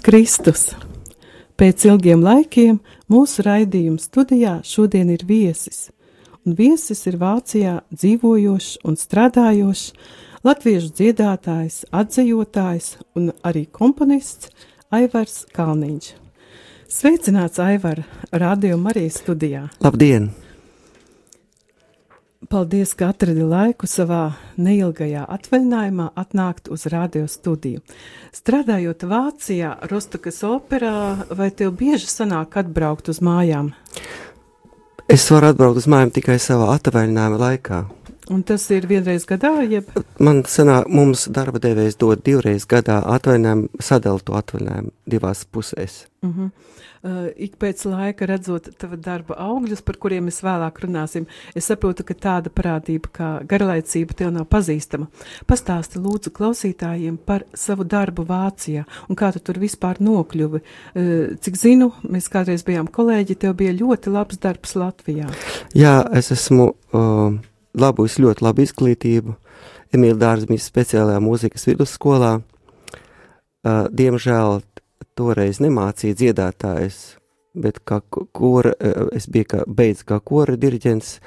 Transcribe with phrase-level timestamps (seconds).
[0.00, 0.74] Slavēts Kristus!
[1.56, 2.78] Pēc ilgiem laikiem
[3.10, 5.90] mūsu raidījuma studijā šodien ir viesis,
[6.46, 9.92] un viesis ir Vācijā dzīvojošs un strādājošs
[10.44, 14.48] latviešu dziedātājs, atzējotājs un arī komponists
[14.90, 16.14] Aivars Kalniņš.
[16.88, 19.68] Sveicināts Aivar, Radio Marijas studijā!
[19.80, 20.30] Labdien!
[22.48, 27.82] Paldies, ka atradi laiku savā neilgajā atvaļinājumā atnākt uz radio studiju.
[28.36, 33.72] Strādājot Vācijā, Rostokas operā, vai tev bieži sanāk atbraukt uz mājām?
[35.10, 37.80] Es varu atbraukt uz mājām tikai savā atvaļinājuma laikā.
[38.30, 39.88] Un tas ir vienreiz gadā, jeb?
[40.22, 46.04] Man sanāk, mums darba devējs dod divreiz gadā atvaļinājumu, sadala to atvaļinājumu divās pusēs.
[46.22, 46.50] Uh -huh.
[47.00, 51.24] Uh, ik pēc laika redzot tava darba augļus, par kuriem mēs vēlāk runāsim,
[51.56, 55.08] es saprotu, ka tāda parādība kā garlaicība tev nav pazīstama.
[55.48, 60.60] Pastāsti lūdzu klausītājiem par savu darbu Vācijā un kā tu tur vispār nokļuvi.
[60.60, 65.32] Uh, cik zinu, mēs kādreiz bijām kolēģi, tev bija ļoti labs darbs Latvijā.
[65.72, 67.38] Jā, es esmu uh,
[67.80, 69.38] labus ļoti labu izglītību.
[69.96, 72.42] Emīļa Dārzmīs speciālajā mūzikas vidusskolā.
[73.60, 74.60] Uh, diemžēl
[75.20, 76.98] toreiz nemācīja dziedātājs,
[77.54, 81.18] bet kā kora, eh, es biju kā beidz kā kora diriģents,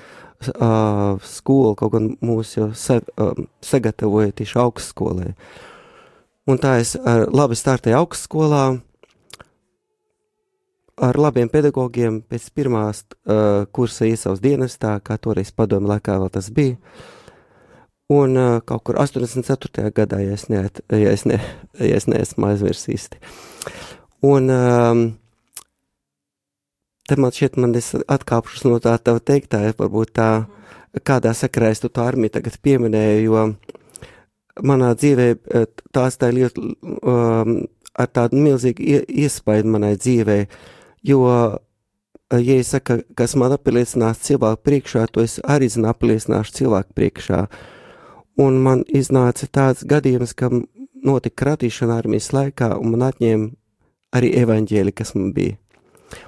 [0.59, 3.33] uh, skola kaut gan mūs jau sa, uh,
[3.63, 5.33] sagatavoja tieši augstskolē.
[6.47, 8.63] Un tā es ar labi startēju augstskolā,
[11.07, 16.51] ar labiem pedagogiem pēc pirmās uh, kursa iesaules dienestā, kā toreiz padomu laikā vēl tas
[16.53, 16.77] bija.
[18.13, 19.89] Un uh, kaut kur 84.
[19.95, 21.39] gadā, ja es, neat, ja es, ne,
[21.79, 23.07] ja es neesmu aizmirsījis.
[24.27, 25.03] Un um,
[27.09, 30.29] te man šķiet, man es atkāpšos no tā tava teiktā, varbūt tā,
[31.07, 35.27] kādā sakarā es tu to armiju tagad pieminēju, jo manā dzīvē
[35.95, 36.69] tās tā ļoti
[37.01, 37.59] um,
[37.97, 40.39] ar tādu milzīgu iespaidu manai dzīvē,
[41.07, 41.21] jo,
[42.35, 47.45] ja es saku, kas man apliecinās cilvēku priekšā, to es arī zinu apliecināšu cilvēku priekšā.
[47.47, 47.72] Uh,
[48.41, 50.49] Un man iznāca tāds gadījums, ka
[51.05, 53.51] notika kratīšana armijas laikā, un man atņēma
[54.17, 55.59] arī evaņģēli, kas man bija.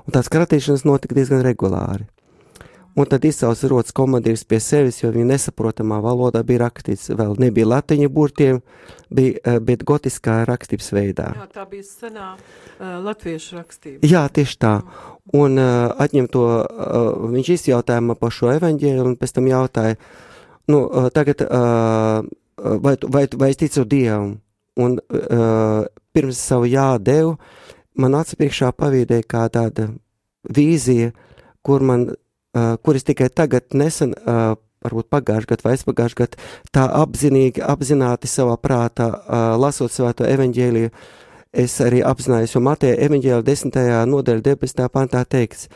[0.06, 2.06] Un tās kratīšanas notika diezgan regulāri.
[2.96, 7.68] Un tad izcels rotas komandieris pie sevis, jo viņa nesaprotamā valodā bija rakstīts, vēl nebija
[7.68, 8.62] latiņu burtiem,
[9.12, 11.26] bija, eh, bet gotiskā rakstības veidā.
[11.36, 14.00] Jā, tā bija senā uh, latviešu rakstība.
[14.08, 14.78] Jā, tieši tā.
[15.36, 20.00] Un uh, atņem to, uh, viņš izjautāja man par šo evaņģēli, un pēc tam jautāja,
[20.00, 20.35] uh,
[20.72, 20.82] nu,
[21.14, 21.44] tagad,
[22.58, 24.36] vai, vai, vai es ticu Dievam,
[24.80, 24.98] un
[26.16, 27.36] pirms savu jā devu,
[28.00, 29.90] man acu priekšā pavīdēja kā tāda
[30.56, 31.12] vīzija,
[31.66, 32.08] kur man,
[32.84, 34.14] kur es tikai tagad nesen,
[34.86, 39.10] varbūt pagājušajā gadā vai aizpagājušajā gadā, tā apzinīgi, apzināti savā prātā,
[39.60, 40.92] lasot svēto evaņģēliju,
[41.56, 44.90] es arī apzinājos, jo Mateja evaņģēlija desmitajā nodaļa 19.
[44.94, 45.70] pantā teikts,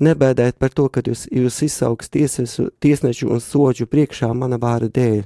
[0.00, 5.24] Nebēdēt par to, ka jūs, jūs izsauks tiesas, tiesnešu un soģu priekšā mana vārda dēļ,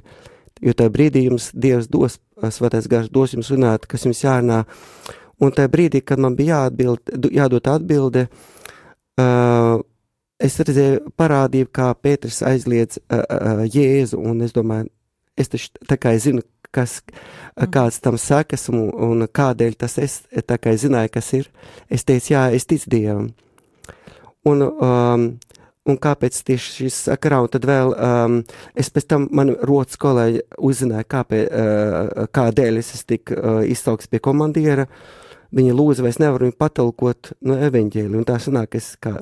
[0.67, 4.65] jo tajā brīdī jums Dievs dos, svētais gars dos jums runāt, kas jums jārunā,
[5.39, 8.25] un tajā brīdī, kad man bija jāatbild, jādod atbilde,
[9.21, 9.79] uh,
[10.43, 14.91] es redzēju parādību, kā Pēters aizliedz uh, uh, Jēzu, un es domāju,
[15.39, 16.43] es taču tā kā zinu,
[16.75, 17.71] kas, mm.
[17.71, 21.49] kāds tam sekas un, un kādēļ tas es tā kā zināju, kas ir.
[21.87, 23.31] Es teicu, jā, es ticu Dievam.
[24.45, 25.27] Un, um,
[25.85, 28.39] un kāpēc tieši šis sakarā, un tad vēl um,
[28.77, 34.21] es pēc tam man rotas kolēģi uzzināja, kāpēc, uh, kādēļ es tik uh, izsaukts pie
[34.23, 34.89] komandiera,
[35.55, 39.13] Viņa lūdza, vai es nevaru viņu patalkot no evaņģēļa, un tā sanāk, es kā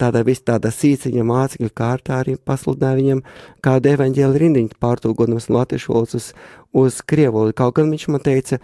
[0.00, 3.20] tādā vis tādā sīciņa mācekļu kārtā arī pasludināju viņam
[3.64, 6.30] kādu evaņģēļa rindiņu pārtulkodamas no latviešu valodas uz,
[6.72, 7.56] uz krievu valodu.
[7.58, 8.60] Kaut gan viņš man teica,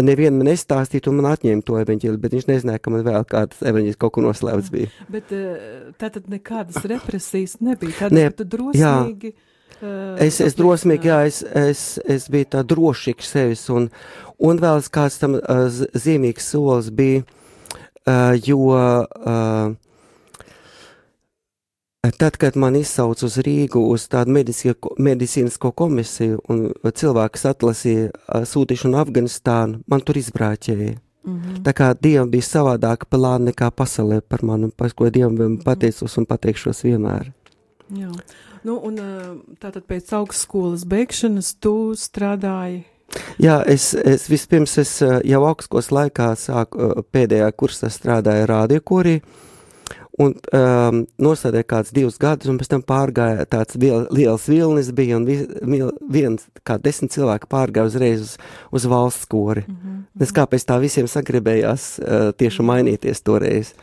[0.00, 3.60] nevienu man nestāstītu, un man atņēma to evaņģēli, bet viņš nezināja, ka man vēl kāds
[3.60, 4.90] evaņģēlis kaut kur noslēpts bija.
[5.12, 5.32] Bet
[6.00, 9.34] tātad nekādas represijas nebija, tad ne, tu drosmīgi.
[9.34, 9.48] Jā.
[10.22, 13.88] Es, es drosmīgi, jā, es, es, es biju tā drošīgs sevis, un,
[14.38, 15.64] un vēl kāds tam uh,
[15.98, 17.24] zīmīgs solis bija,
[18.06, 19.74] uh, jo uh,
[22.10, 24.34] tad, kad man izsauc uz Rīgu uz tādu
[24.98, 30.96] medicīnisko komisiju un cilvēks atlasīja sūtīšanu Afganistānu, man tur izbrāķēja.
[31.22, 31.60] Mm -hmm.
[31.62, 35.62] Tā kā Dievam bija savādāka plāna nekā pasaulē par mani, par ko Dievam mm -hmm.
[35.64, 37.30] pateicos un pateikšos vienmēr.
[37.94, 38.12] Jā.
[38.64, 38.98] Nu, un
[39.60, 42.82] tātad pēc augstskolas beigšanas tu strādāji
[43.38, 49.20] Jā, es, es vispirms es jau augstskolas laikā sāku pēdējā kursā strādāju rādiokorī
[50.20, 55.16] un um, nosēdēju kāds divus gadus, un pēc tam pārgāja tāds viel, liels vilnis bija,
[55.16, 55.38] un vi,
[56.12, 58.34] viens, kā desmit cilvēki pārgāja uzreiz uz,
[58.70, 59.64] uz valsts kori.
[59.66, 60.22] Mm -hmm.
[60.22, 63.74] Es kāpēc tā visiem sagribējās uh, tieši mainīties toreiz.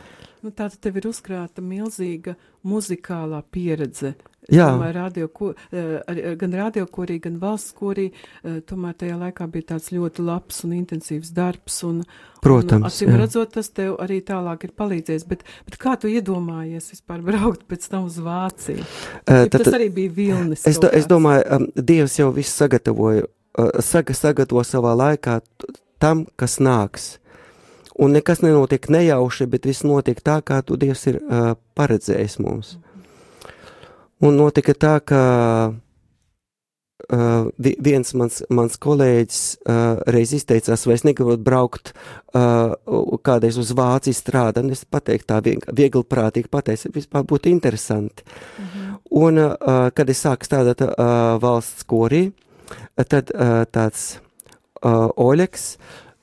[0.42, 4.14] Nu, tā tad tev ir uzkrāta milzīga muzikālā pieredze
[4.48, 4.70] Jā.
[4.72, 8.10] Tomēr radio, ko, eh, gan radiokorī, gan valsts korī,
[8.42, 11.84] eh, tomēr tajā laikā bija tāds ļoti labs un intensīvs darbs.
[11.84, 12.04] Un,
[12.40, 12.80] Protams.
[12.80, 15.28] Un, acīm redzot, tas tev arī tālāk ir palīdzējis.
[15.28, 18.80] Bet, bet kā tu iedomājies vispār braukt pēc tam uz Vāciju?
[19.28, 20.66] Uh, tad, tas arī bija vilnis.
[20.66, 23.28] Es, do, es domāju, um, Dievs jau viss sagatavoja,
[23.58, 25.42] uh, saga, sagatavo savā laikā
[26.00, 27.18] tam, kas nāks.
[28.00, 32.78] Un nekas nenotiek nejauši, bet viss notiek tā, kā tu Dievs ir uh, paredzējis mums.
[32.78, 32.89] Mm.
[34.20, 35.20] Un notika tā, ka
[37.08, 41.94] uh, viens mans, mans kolēģis uh, reiz izteicās, vai es negribu braukt
[42.36, 42.76] uh,
[43.24, 48.22] kādreiz uz Vāciju strādāt, es pateiktu tā viegli prātīgi pateicu, vispār būtu interesanti.
[48.24, 48.98] -hmm.
[49.10, 50.92] Un, uh, kad es sāku strādāt uh,
[51.40, 52.32] valsts korī,
[53.08, 54.20] tad uh, tāds
[54.84, 55.78] uh, Oļeks,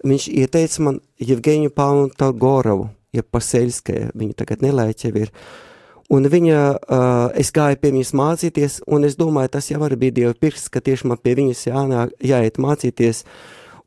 [0.05, 5.66] viņš ieteica man Jevgeņu Pānu Talgorovu, ja Paseļskaja, viņa tagad nelaiķev ir, uh,
[6.07, 10.33] Un viņa, uh, es gāju pie viņas mācīties, un es domāju, tas jau bija Dieva
[10.33, 13.25] pirksts, ka tieši man pie viņas jānāk, jāiet mācīties,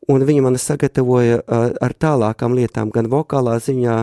[0.09, 3.97] un viņa man sagatavoja uh, ar tālākām lietām, gan vokālā ziņā,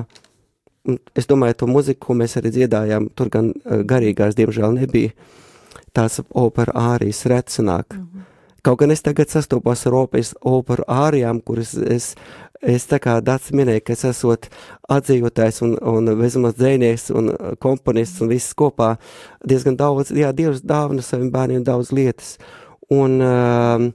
[1.13, 5.13] es domāju, to muziku, ko mēs arī dziedājām, tur gan uh, garīgās, diemžēl, nebija
[5.93, 7.93] tās opera ārijas recenāk.
[7.93, 8.25] Mm -hmm.
[8.63, 12.15] Kaut gan es tagad sastopos ar operas operu ārijām, kuras es Es
[12.89, 14.35] tā kā Dārts minēja, ka es esmu
[14.89, 18.95] atdzīvotājs un, un bezmaz dzēnieks un uh, komponists un viss kopā
[19.45, 22.37] diezgan daudz, jā, Dievs dāvana saviem bērniem daudz lietas.
[22.89, 23.89] Un uh,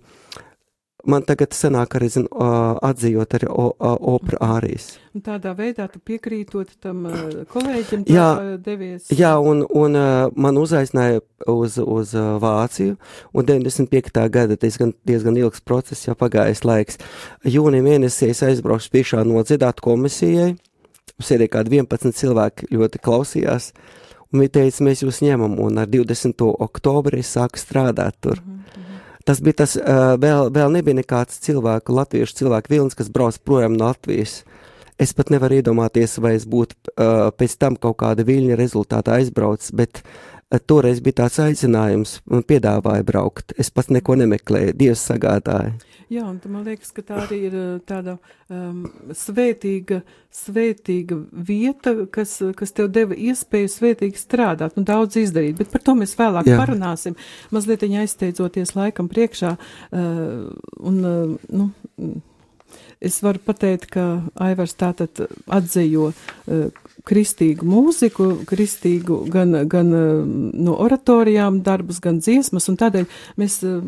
[1.08, 4.88] man tagad sanāk arī, zin, atzīvot arī opera ārijas.
[5.24, 7.04] Tādā veidā tu piekrītot tam
[7.52, 8.28] kolēģim, jā,
[8.64, 9.10] devies.
[9.12, 9.98] Jā, un, un
[10.38, 11.20] man uzaicināja
[11.50, 12.96] uz, uz Vāciju,
[13.34, 14.26] un 95.
[14.32, 17.00] gada diezgan, diezgan ilgs process, jau pagājis laiks.
[17.44, 20.54] Jūnija mēnesī es aizbraukšu priekšā no dziedāt komisijai,
[21.22, 23.72] sēdēja kādi 11 cilvēki ļoti klausījās,
[24.32, 26.48] un viņi teica, mēs jūs ņemam, un ar 20.
[26.66, 28.40] oktobri es sāku strādāt tur.
[28.40, 28.51] Mm -hmm.
[29.28, 33.76] Tas bija tas, uh, vēl, vēl nebija nekāds cilvēku, latviešu cilvēku vilnis, kas brauc projām
[33.78, 34.42] no Latvijas.
[35.00, 39.72] Es pat nevaru iedomāties, vai es būtu uh, pēc tam kaut kāda viļņa rezultātā aizbraucis,
[39.78, 43.54] bet uh, toreiz bija tāds aicinājums, man piedāvāja braukt.
[43.60, 45.72] Es pats neko nemeklēju, Dievs sagādāja.
[46.12, 47.54] Jā, un man liekas, ka tā arī ir
[47.88, 48.18] tāda
[48.52, 48.82] um,
[49.16, 50.02] svētīga,
[50.34, 55.94] svētīga vieta, kas, kas tev deva iespēju svētīgi strādāt un daudz izdarīt, bet par to
[55.96, 56.58] mēs vēlāk Jā.
[56.60, 57.16] parunāsim,
[57.54, 60.52] mazliet aizsteidzoties laikam priekšā, uh,
[60.84, 61.70] un, uh, nu,
[63.02, 64.02] Es varu pateikt, ka
[64.38, 70.22] Aivars tātad atzējo uh, kristīgu mūziku, kristīgu gan, gan uh,
[70.66, 73.06] no oratorijām darbus, gan dziesmas, un tādēļ
[73.40, 73.82] mēs, uh,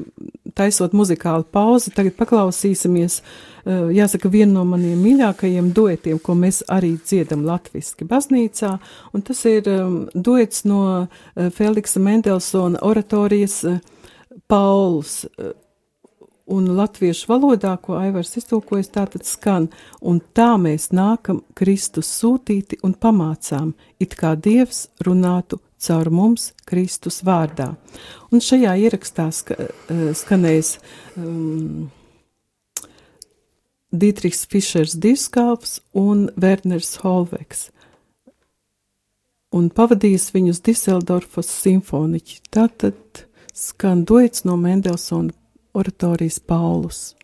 [0.59, 6.94] taisot muzikālu pauzi, tagad paklausīsimies, uh, jāsaka, vienu no maniem mīļākajiem duetiem, ko mēs arī
[7.02, 8.76] dziedam latviski baznīcā,
[9.14, 9.68] un tas ir
[10.14, 10.80] duets no
[11.35, 13.62] Feliksa Mendelsona oratorijas
[14.50, 15.23] Pauls.
[16.44, 19.70] Un latviešu valodā, ko Aivars iztulkojas, tā tad skan,
[20.04, 27.22] un tā mēs nākam Kristus sūtīti un pamācām, it kā Dievs runātu caur mums Kristus
[27.24, 27.70] vārdā.
[28.28, 30.76] Un šajā ierakstā ska, uh, skanēs
[31.16, 31.86] um,
[33.94, 37.70] Dietrichs Fišers Diskāvs un Werners Holveks.
[39.54, 42.40] Un pavadījis viņus Diseldorfas simfoniķi.
[42.52, 43.24] Tātad
[43.54, 45.32] skan duets no Mendelsona
[45.75, 47.16] oratorijas Paulus.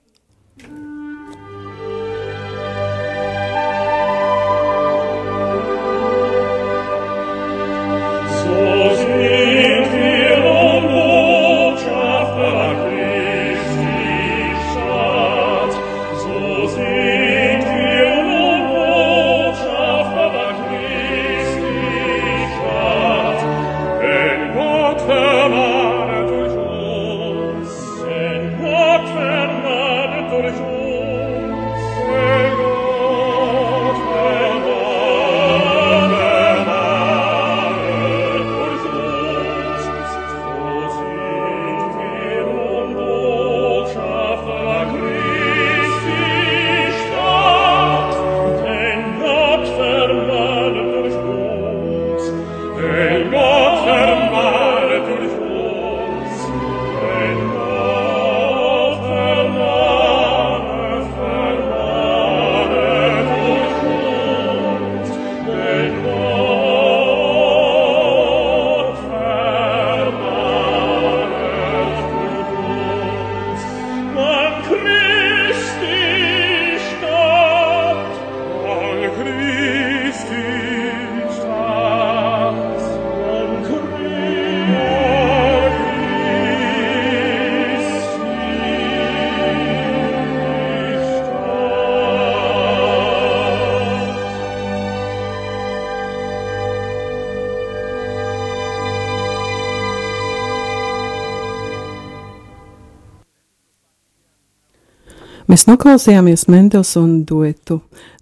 [105.51, 107.81] Mēs noklausījāmies Mendelsona duetu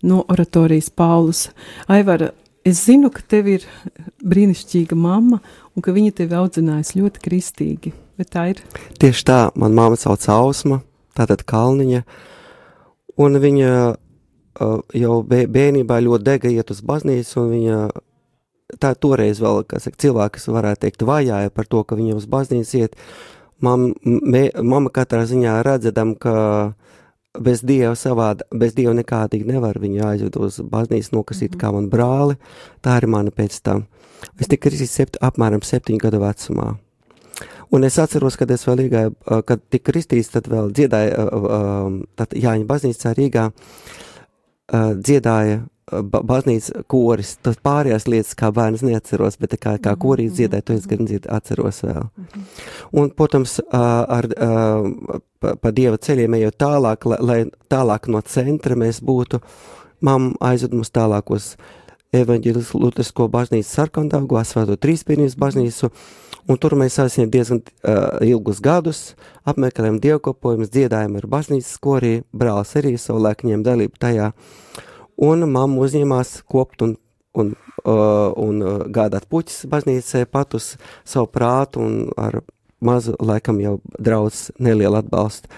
[0.08, 1.42] no oratorijas Paulus.
[1.84, 2.30] Aivara,
[2.64, 3.66] es zinu, ka tev ir
[4.24, 5.42] brīnišķīga mamma
[5.76, 7.92] un ka viņa tevi audzinājusi ļoti kristīgi.
[8.16, 8.62] Bet tā ir?
[8.96, 10.80] Tieši tā, man mamma sauc Ausma,
[11.20, 12.00] tātad Kalniņa,
[13.20, 17.84] un viņa uh, jau bērnībā ļoti dega iet uz baznīcu, un viņa
[18.80, 22.86] tā toreiz vēl, kas saka, cilvēks varētu teikt vajāja par to, ka viņa uz baznīcu
[22.86, 22.96] iet.
[23.60, 26.72] Mam, me, mama katrā ziņā redzam, ka
[27.36, 31.60] bez dieva savādi, bez dieva nekādīgi nevar viņu aizved uz baznīcu nokasīt mm -hmm.
[31.60, 32.36] kā man brāli.
[32.82, 33.86] Tā ir mana pēc tam.
[34.40, 36.76] Es tiku kristīts sept, apmēram septiņu gadu vecumā.
[37.70, 39.02] Un es atceros, kad es vēl Rīgā,
[39.44, 41.28] kad tika kristīts, tad vēl dziedāja,
[42.16, 43.50] tad Jāņa baznīcā Rīgā
[44.96, 50.66] dziedāja ba baznīcas koris, tas pārējās lietas, kā bērns neatceros, bet kā, kā korīs dziedāja,
[50.66, 52.06] to es gan dzied, atceros vēl.
[52.92, 54.28] Un, protams, ar,
[55.40, 57.40] pa, pa Dieva ceļiem ejot tālāk, lai, lai
[57.72, 59.40] tālāk no centra mēs būtu,
[60.04, 61.54] mam aizved mums tālākos
[62.16, 65.90] evaņģēlis Lutrisko baznīcu sarkandaugu, svēto trīspīnības baznīcu,
[66.48, 69.02] un tur mēs esam diezgan uh, ilgus gadus,
[69.48, 74.84] apmeklējam dievkopojumus, dziedājam ar baznīcas korī, brālis arī savulaik ņem dalību tajā, uh,
[75.18, 76.94] un mamma uzņēmās kopt un,
[77.38, 80.72] un, uh, un uh, gādāt puķis baznīcē pat uz
[81.04, 82.40] savu prātu un ar
[82.84, 85.50] mazu, laikam jau draudz nelielu atbalstu.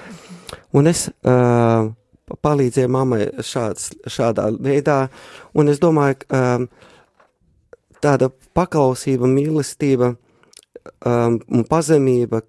[0.76, 1.90] Un es uh,
[2.44, 5.02] palīdzēju mammai šāds, šādā veidā,
[5.54, 6.68] un es domāju, ka um,
[8.00, 12.40] tāda paklausība, mīlestība um, un pazemība,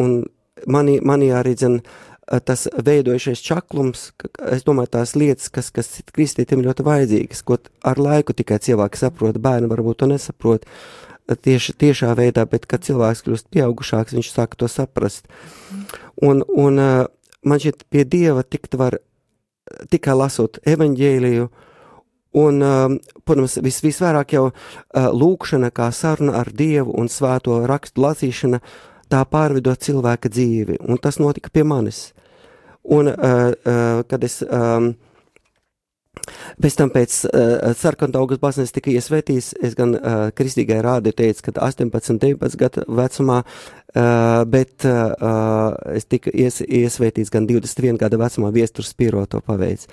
[0.00, 0.22] un
[0.70, 4.10] manī, manī arī, dzen, uh, tas veidojušies čaklums,
[4.50, 9.38] es domāju, tās lietas, kas, kas kristītiem ļoti vajadzīgas, ko ar laiku tikai cilvēki saprot,
[9.42, 14.58] bērni varbūt to nesaprot eh, tieši tiešā veidā, bet, kad cilvēks kļūst pieaugušāks, viņš sāk
[14.58, 15.30] to saprast.
[16.22, 17.04] Un, un eh,
[17.46, 18.98] man šķiet, pie Dieva tikt var
[19.90, 21.46] tikai lasot evaņģēliju,
[22.36, 22.66] un,
[23.24, 24.44] protams, vis, visvairāk jau
[24.94, 28.60] lūkšana kā saruna ar Dievu un svēto rakstu lasīšana,
[29.12, 32.10] tā pārveido cilvēka dzīvi, un tas notika pie manis.
[32.86, 34.92] Un, uh, uh, kad es um,
[36.62, 41.56] pēc tam pēc uh, sarkantaugas baznīcas tika iesvētīts, es gan uh, kristīgai rādi teicu, ka
[41.66, 48.54] 18, 19 gadu vecumā, uh, bet uh, es tika ies, iesvētīts gan 21 gadu vecumā,
[48.54, 49.88] viesturs pīro to paveic.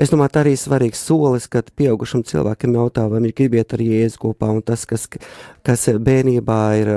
[0.00, 3.82] Es domāju, tā arī svarīgs solis, kad pieaugušam cilvēkam jautā, vai viņš grib iet ar
[3.84, 5.04] Jēzu kopā, un tas, kas,
[5.66, 6.90] kas bērnībā ir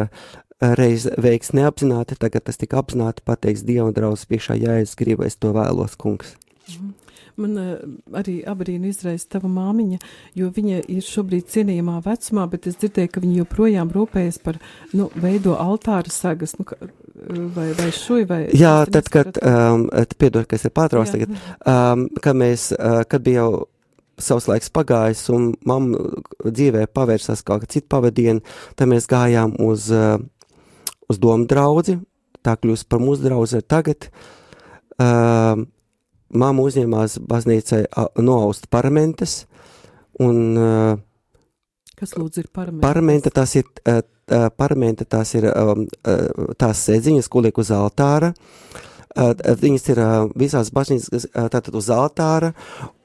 [0.79, 5.39] reiz veiks neapzināti, tagad tas tika apzināti pateiks Dieva draudz priekšā, ja es gribu, es
[5.39, 6.35] to vēlos, kungs.
[6.69, 6.91] Mhm.
[7.33, 7.77] Man uh,
[8.19, 9.97] arī abrīna izraisa tava māmiņa,
[10.37, 14.59] jo viņa ir šobrīd cienījamā vecumā, bet es dzirdēju, ka viņa joprojām rūpējas par,
[14.93, 16.67] nu, veido altāra sagas, nu,
[17.55, 18.41] vai, vai šuj, vai...
[18.53, 21.33] Jā, tad, kad, um, piedod, ka es ir pārtrauc tagad,
[21.65, 23.63] um, kad mēs, uh, kad bija jau
[24.21, 28.45] savs laiks pagājis, un mamma dzīvē pavērsās kaut kā citu pavadienu,
[28.77, 30.19] tad mēs gājām uz uh,
[31.09, 31.97] uz domu draudzi,
[32.43, 34.09] tā kļūst par mūsu draugu tagad.
[34.99, 35.63] Uh,
[36.33, 37.83] Māma uzņēmās baznīcai
[38.25, 39.43] noaust paramentes,
[40.17, 40.95] un uh,
[42.03, 42.83] Kas lūdzu ir paramenta?
[42.83, 44.01] Paramenta tās ir, uh,
[44.57, 48.33] paramenta tās ir um, uh, tās sēdziņas, ko liek uz altāra.
[49.13, 49.31] Uh,
[49.61, 52.51] viņas ir uh, visās baznīcas, uh, tātad uz altāra,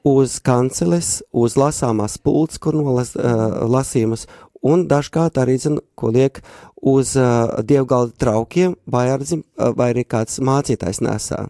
[0.09, 4.25] uz kanceles, uz lasāmās pults, kur nolas uh, lasījumus,
[4.65, 6.41] un dažkārt arī, zin, ko liek
[6.79, 11.47] uz uh, dievgalda traukiem, vai, ar, zin, vai arī kāds mācītājs nesā.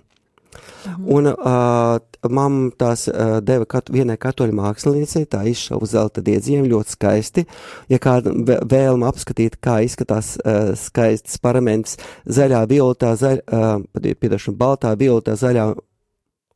[0.85, 1.05] Mhm.
[1.11, 1.99] Un uh,
[2.29, 7.45] mamma tās uh, deva kat, vienai katoļu māksliniecei, tā izšauja zelta diedziem ļoti skaisti.
[7.91, 8.33] Ja kāda
[8.69, 15.71] vēlma apskatīt, kā izskatās uh, skaists paraments zaļā, violetā, zaļ, uh, piedošana, baltā, violetā, zaļā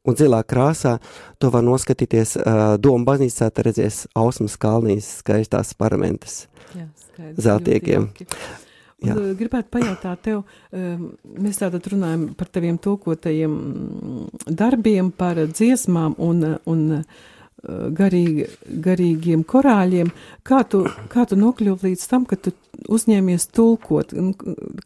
[0.07, 0.97] un zilā krāsā,
[1.39, 6.43] to var noskatīties uh, Doma baznīcā, tad redzēs Ausmas kalnijas skaistās paramentas
[6.75, 6.87] Jā,
[7.37, 8.09] zeltiekiem.
[8.11, 8.61] Uh,
[9.03, 13.53] gribētu pajautāt tev, mēs tātad runājam par taviem tulkotajiem
[14.47, 17.03] darbiem, par dziesmām un, un
[17.99, 18.47] garīgi,
[18.83, 20.11] garīgiem korāļiem.
[20.47, 22.55] Kā tu, kā tu nokļuvi līdz tam, ka tu
[22.91, 24.13] uzņēmies tulkot?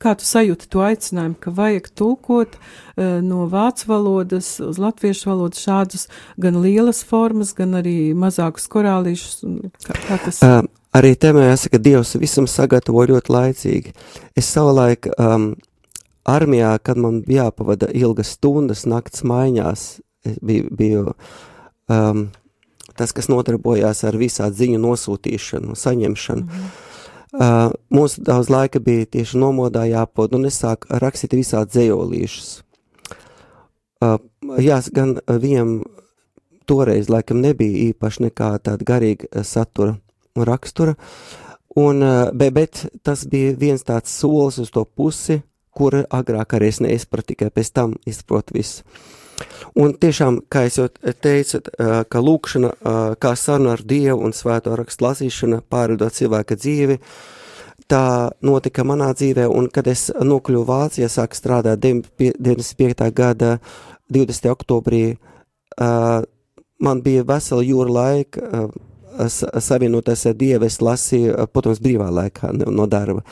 [0.02, 5.60] Kā tu sajūti to aicinājumu, ka vajag tulkot uh, no vācu valodas uz latviešu valodu
[5.62, 6.08] šādus
[6.42, 9.46] gan lielas formas, gan arī mazākus korālīšus?
[9.86, 10.42] Kā, kā tas?
[10.46, 10.64] Uh,
[10.98, 13.94] arī te mēs jāsaka, Dievs visam sagatavo ļoti laicīgi.
[14.38, 15.54] Es savulaik um,
[16.28, 19.88] armijā, kad man jāpavada ilgas stundas nakts maiņās,
[20.42, 21.06] biju, biju
[21.88, 22.28] um,
[22.98, 26.44] tas, kas nodarbojās ar visādi ziņu nosūtīšanu, saņemšanu.
[26.44, 26.87] Mm -hmm.
[27.34, 32.52] Uh, mums daudz laika bija tieši nomodā jāpod, un es sāku rakstīt visādi dzējolīšus.
[34.00, 34.16] Uh,
[34.64, 35.82] jās, gan viņam
[36.68, 39.98] toreiz laikam nebija īpaši nekā tāda garīga satura
[40.38, 40.96] un rakstura,
[41.76, 42.04] un,
[42.34, 45.42] bet, bet tas bija viens tāds solis uz to pusi,
[45.76, 48.84] kur agrāk arī es neizpratu, tikai pēc tam izprotu visu.
[49.78, 50.88] Un tiešām, kā jau
[51.22, 51.62] teicu,
[52.10, 52.72] ka lūkšana,
[53.22, 56.98] kā saruna ar Dievu un svēto rakstu lasīšana pārvedot cilvēka dzīvi,
[57.88, 58.04] tā
[58.42, 63.12] notika manā dzīvē, un kad es nokļuvu Vācijā, sāku strādāt 95.
[63.14, 63.60] gada
[64.10, 64.50] 20.
[64.52, 65.06] oktobrī,
[65.78, 68.68] man bija vesela jūra laika
[69.62, 73.24] savienoties ar Dievu, es lasīju, protams, brīvā laikā no darba.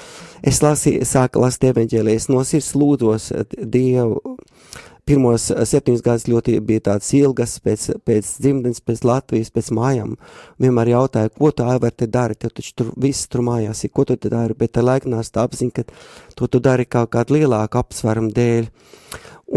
[0.41, 4.37] Es lasīju, sāku lasīt evaņģēlijas, no sirds lūdzos Dievu.
[5.05, 10.15] Pirmos septiņus gadus ļoti bija tāds ilgas pēc, pēc dzimtenes, pēc Latvijas, pēc mājām.
[10.61, 14.07] Vienmēr jautāja, ko tu Aivar te dari, tev taču tur viss tur mājās ir, ko
[14.09, 15.85] tu te dari, bet tā laiknās tā apziņa, ka
[16.39, 18.71] to tu dari kaut kādu lielāku apsvarumu dēļ.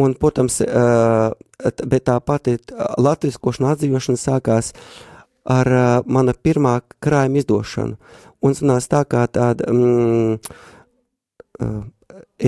[0.05, 0.61] Un, protams,
[1.95, 2.59] bet tā pati
[3.01, 4.75] latviskošana atdzīvošana sākās
[5.49, 7.97] ar uh, mana pirmā krājuma izdošanu.
[8.45, 10.37] Un sanās tā kā tāda mm,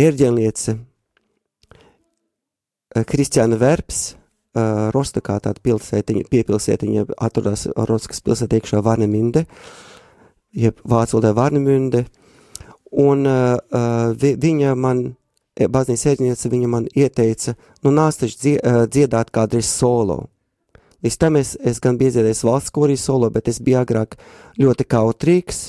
[0.05, 0.90] ērģelniece, uh,
[2.91, 9.45] Kristiāna Verps, uh, Rostakā tāda pilsētiņa, piepilsētiņa atrodas Rostakas pilsētā iekšā Varneminde,
[10.57, 12.05] jeb vācu valodā Varneminde,
[12.91, 15.05] un uh, uh, vi, viņa man,
[15.61, 18.57] baznīcas ērģelniece, viņa man ieteica, nu nāc taču
[18.91, 20.25] dziedāt kādreiz solo.
[21.05, 24.19] Līdz tam es, es gan biju iedziedājis valsts korī solo, bet es biju agrāk
[24.61, 25.61] ļoti kautrīgs.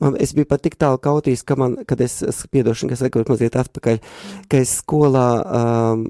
[0.00, 3.28] Man, es biju pat tik tālu kautrīgs, ka man, kad es, es piedošanu, kas sekot
[3.32, 4.00] mazliet atpakaļ,
[4.48, 6.06] ka es skolā um,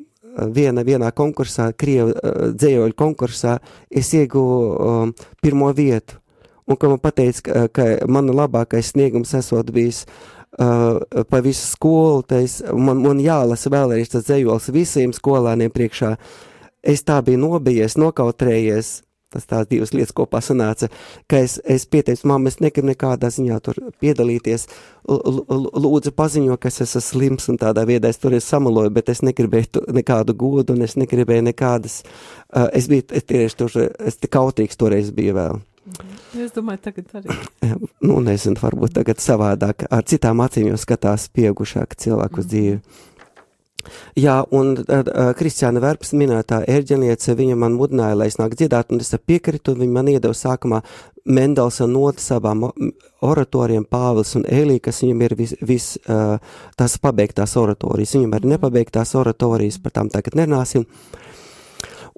[0.55, 3.59] viena, vienā konkursā, Krievu uh, dzējoļu konkursā,
[3.91, 6.19] es ieguvu um, pirmo vietu.
[6.71, 12.23] Un ka man pateica, ka, ka mana labākais sniegums esot bijis uh, pa visu skolu,
[12.23, 16.15] tais, man, man jālasa vēlreiz tas dzējols visiem skolāniem priekšā.
[16.81, 19.01] Es tā biju nobijies, nokautrējies.
[19.31, 20.89] Tas tās divas lietas kopā sanāca,
[21.31, 24.65] ka es, es pieteicu, mamma, es negribu nekādā ziņā tur piedalīties.
[25.07, 29.85] Lūdzu, paziņo, ka es esmu slims un tādā veidā es tur samaloju, bet es negribēju
[29.95, 32.01] nekādu godu un es negribēju nekādas.
[32.51, 35.61] Uh, es biju tieši tur, es tik kautīgs toreiz biju vēl.
[35.91, 36.43] Mhm.
[36.45, 37.39] Es domāju, tagad arī.
[38.07, 43.07] nu, nezinu, varbūt tagad savādāk, ar citām acīm jau skatās pieaugušāk cilvēku mm dzīvi.
[44.19, 49.03] Jā, un uh, Kristiāna Verps minētā ērģeniece, viņa man mudināja, lai es nāk dziedāt, un
[49.03, 50.83] es piekritu, viņa man iedeva sākumā
[51.25, 52.65] Mendelsa notas abām
[53.21, 56.39] oratoriem Pāvils un Elī, kas viņam ir vis, vis uh,
[56.81, 58.15] tās pabeigtās oratorijas.
[58.17, 60.87] Viņam ir nepabeigtās oratorijas, par tām tagad nerunāsim.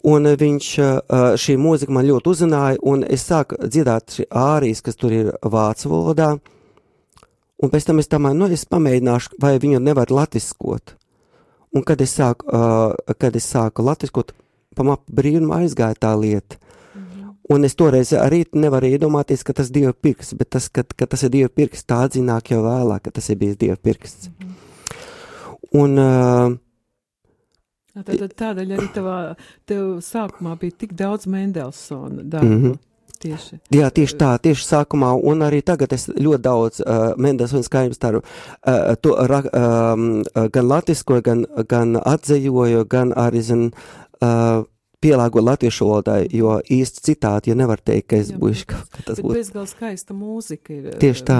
[0.06, 4.98] Un viņš, uh, šī mūzika man ļoti uzrunāja, un es sāku dziedāt šī ārijas, kas
[4.98, 6.32] tur ir vācu valodā,
[7.62, 10.96] un pēc tam es domāju, nu, es pamēģināšu, vai viņu nevar latviskot.
[11.72, 14.32] Un kad es sāku, uh, kad es sāku latviskot,
[14.76, 16.56] pamap brīnumu aizgāja tā lieta.
[16.56, 17.34] -hmm.
[17.48, 21.06] Un es toreiz arī nevarēju iedomāties, ka tas ir Dieva pirksts, bet tas, ka, ka
[21.06, 24.28] tas ir Dieva pirksts, tā atzināk jau vēlāk, ka tas ir bijis Dieva pirksts.
[24.28, 24.52] Mm -hmm.
[25.72, 26.52] Un, uh,
[27.92, 29.16] Tātad tādēļ arī tavā,
[29.68, 32.48] tev sākumā bija tik daudz Mendelsona darbu.
[32.48, 32.78] Mm -hmm.
[33.22, 33.60] Tieši.
[33.74, 38.02] Jā, tieši tā, tieši sākumā, un arī tagad es ļoti daudz uh, Mendes un skaidrs
[38.02, 40.08] taru, uh, to, ra, um,
[40.54, 43.68] gan latviskoju, gan, gan atzējoju, gan arī, zin,
[44.18, 44.64] uh,
[45.02, 49.20] pielāgo latviešu valodai, jo īsti citāti, ja nevar teikt, ka es būšu kaut kas tas
[49.22, 49.34] būtu.
[49.40, 50.90] Bezgal skaista mūzika ir.
[51.02, 51.38] Tieši tā.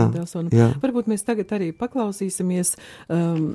[0.54, 0.72] Jā.
[0.82, 2.74] Varbūt mēs tagad arī paklausīsimies
[3.06, 3.52] um,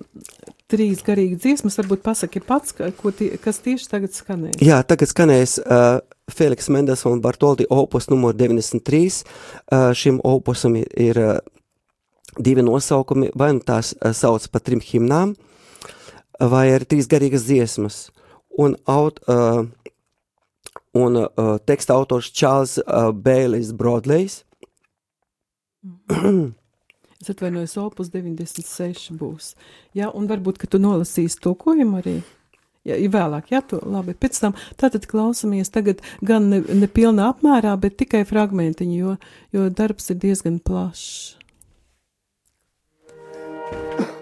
[0.71, 4.61] trīs garīgi dziesmas, varbūt pasaki pats, ko tie, kas tieši tagad skanēs.
[4.63, 9.23] Jā, tagad skanēs uh, Feliks Mendes un Bartoldi opus numur 93.
[9.71, 11.39] Uh, šim opusam ir, ir
[12.37, 15.33] divi nosaukumi, vai nu tās sauc par trim himnām,
[16.39, 18.07] vai arī trīs garīgas dziesmas.
[18.57, 19.19] Un aut,
[20.97, 21.17] un
[21.69, 22.77] teksta autors Čārls
[23.13, 24.39] Bēlis Brodlejs.
[27.21, 29.53] es atvainojos, opus 96 būs.
[29.97, 32.17] Jā, un varbūt, ka tu nolasīsi tulkojumu arī.
[32.87, 34.15] Ja vēlāk, jā, to labi.
[34.15, 39.17] Pēc tam tātad klausamies tagad gan ne, ne pilnā apmērā, bet tikai fragmentiņu, jo,
[39.55, 41.35] jo darbs ir diezgan plašs.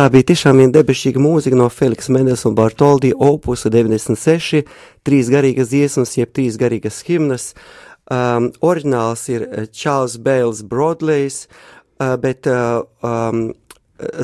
[0.00, 4.62] tā bija tiešām viena debesīga mūzika no Feliks Mendes un Bartoldi opus 96,
[5.04, 7.50] trīs garīgas dziesmas, jeb trīs garīgas himnas.
[8.08, 9.44] Um, oriģināls ir
[9.76, 11.42] Čārls Bēls Broadleys,
[12.00, 13.50] uh, bet uh, um,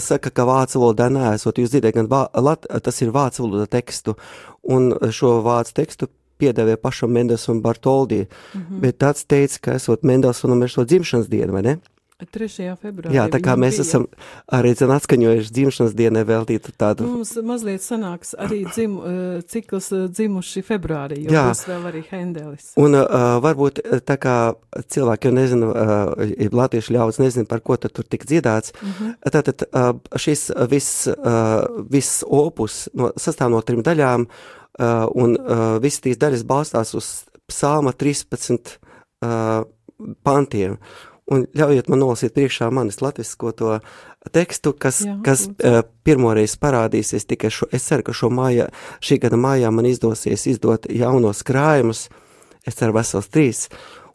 [0.01, 1.61] saka, ka vācu valodā neesot.
[1.61, 4.17] Jūs dzirdējat, gan vā, lat, tas ir vācu valoda tekstu,
[4.65, 6.09] un šo vācu tekstu
[6.41, 8.81] piedēvē pašam Mendelsonam Bartoldi, mm -hmm.
[8.81, 11.77] bet tāds teica, ka esot Mendelsonam ir šo dzimšanas dienu, vai ne?
[12.17, 12.77] 3.
[12.81, 13.13] februārī.
[13.13, 13.85] Jā, tā kā mēs bija.
[13.85, 14.05] esam
[14.57, 17.05] arī zin, atskaņojuši dzimšanas dienai veltītu tādu.
[17.11, 18.95] Mums mazliet sanāks arī dzim,
[19.53, 21.43] cikls dzimuši februārī, jo Jā.
[21.51, 22.71] būs vēl arī Hendelis.
[22.81, 24.37] Un uh, varbūt tā kā
[24.95, 29.11] cilvēki jau nezina, uh, latviešu ļauds nezina, par ko tad tur tik dziedāts, uh mhm.
[29.13, 29.33] -huh.
[29.37, 35.77] tātad uh, šis viss, uh, viss opus no, sastāv no trim daļām, uh, un uh,
[35.85, 38.79] visas tīs daļas balstās uz psalma 13
[39.21, 39.69] uh,
[40.23, 40.79] pantiem
[41.33, 43.73] un ļaujiet man nolasīt priekšā manis latvisko to
[44.35, 48.69] tekstu, kas, Jā, kas uh, pirmoreiz parādīsies tikai šo, es ceru, ka šo mājā,
[49.05, 52.07] šī gada mājā man izdosies izdot jaunos krājumus,
[52.67, 53.67] es ceru vesels trīs,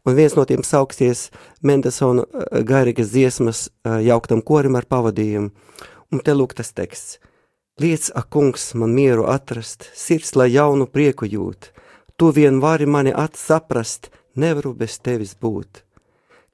[0.08, 1.30] un viens no tiem sauksies
[1.68, 5.52] Mendelsona uh, garīgas dziesmas uh, jauktam korim ar pavadījumu,
[6.12, 7.20] un te lūk tas teksts.
[7.82, 11.72] Liec, ak, kungs, man mieru atrast, sirds, lai jaunu prieku jūt,
[12.20, 15.82] tu vien vari mani atsaprast, nevaru bez tevis būt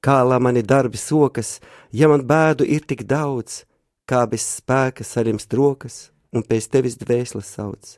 [0.04, 1.58] kā lai mani darbi sokas,
[1.92, 3.64] ja man bēdu ir tik daudz,
[4.08, 5.98] kā bez spēka saļemst rokas
[6.34, 7.98] un pēc tevis dvēseles sauc.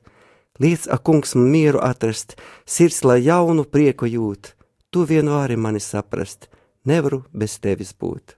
[0.60, 2.36] Liec, ak, kungs, man mieru atrast,
[2.68, 4.54] sirds, lai jaunu prieku jūt,
[4.92, 6.50] tu vien vari mani saprast,
[6.84, 8.36] nevaru bez tevis būt.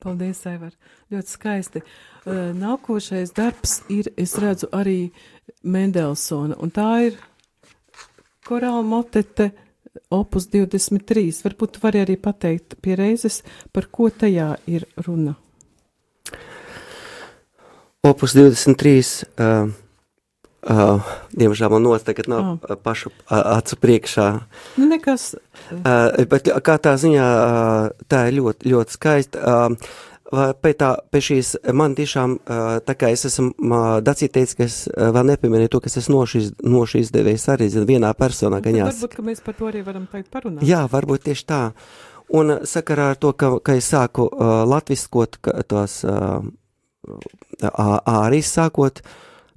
[0.00, 0.72] Paldies, Aivar,
[1.12, 1.82] ļoti skaisti.
[2.56, 5.12] Nākošais darbs ir, es redzu, arī
[5.62, 7.18] Mendelsona, un tā ir
[8.48, 9.50] korāla motete
[10.10, 11.28] opus 23.
[11.44, 13.42] Varbūt tu vari arī pateikt pie reizes,
[13.74, 15.36] par ko tajā ir runa.
[18.06, 19.24] Opus 23.
[19.36, 19.70] Uh,
[20.60, 21.00] Uh,
[21.32, 22.72] diemžēl man nos tagad nav oh.
[22.84, 24.26] pašu acu priekšā.
[24.76, 25.30] Nu, nekas.
[25.72, 29.40] Uh, bet kā tā ziņā, uh, tā ir ļoti, ļoti skaista.
[29.40, 29.94] Uh,
[30.30, 32.36] Pēc, tā, pēc šīs man tiešām,
[32.86, 33.50] tā kā es esmu,
[34.06, 38.12] Dacīt teica, ka es vēl nepieminēju to, ka es nošīs, nošīs devējs arī, zin, vienā
[38.14, 39.00] personā, gan jāsaka.
[39.00, 40.62] Varbūt, ka mēs par to arī varam teikt parunāt.
[40.66, 41.62] Jā, varbūt tieši tā.
[42.30, 46.38] Un sakarā ar to, ka, ka es sāku uh, latviskot tos uh,
[47.60, 49.02] ārīs sākot,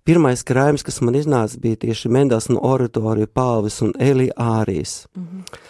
[0.08, 5.04] pirmais krājums, kas man iznāca, bija tieši Mendelsona oratorija Pāvis un Eli ārīs.
[5.14, 5.70] Mm -hmm.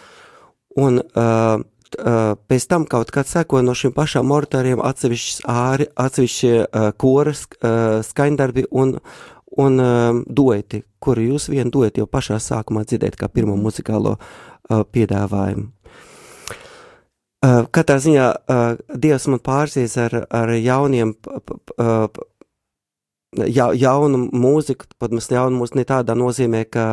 [0.76, 1.62] Un uh,
[1.96, 6.52] pēc tam kaut kad sekoja no šiem pašām oratoriem atsevišķi āri, atsevišķi
[7.02, 7.46] koras,
[8.10, 8.98] skaņdarbi un,
[9.62, 9.86] un
[10.28, 13.64] dueti, kuru jūs vien dueti jau pašā sākumā dzirdēt kā pirmo mhm.
[13.68, 14.18] muzikālo
[14.70, 15.72] piedāvājumu.
[17.44, 18.28] Katrā ziņā
[19.04, 21.12] Dievs man pārsies ar, ar jauniem,
[23.52, 26.86] ja, jaunu mūziku, pat mēs jaunu mūziku ne tādā nozīmē, ka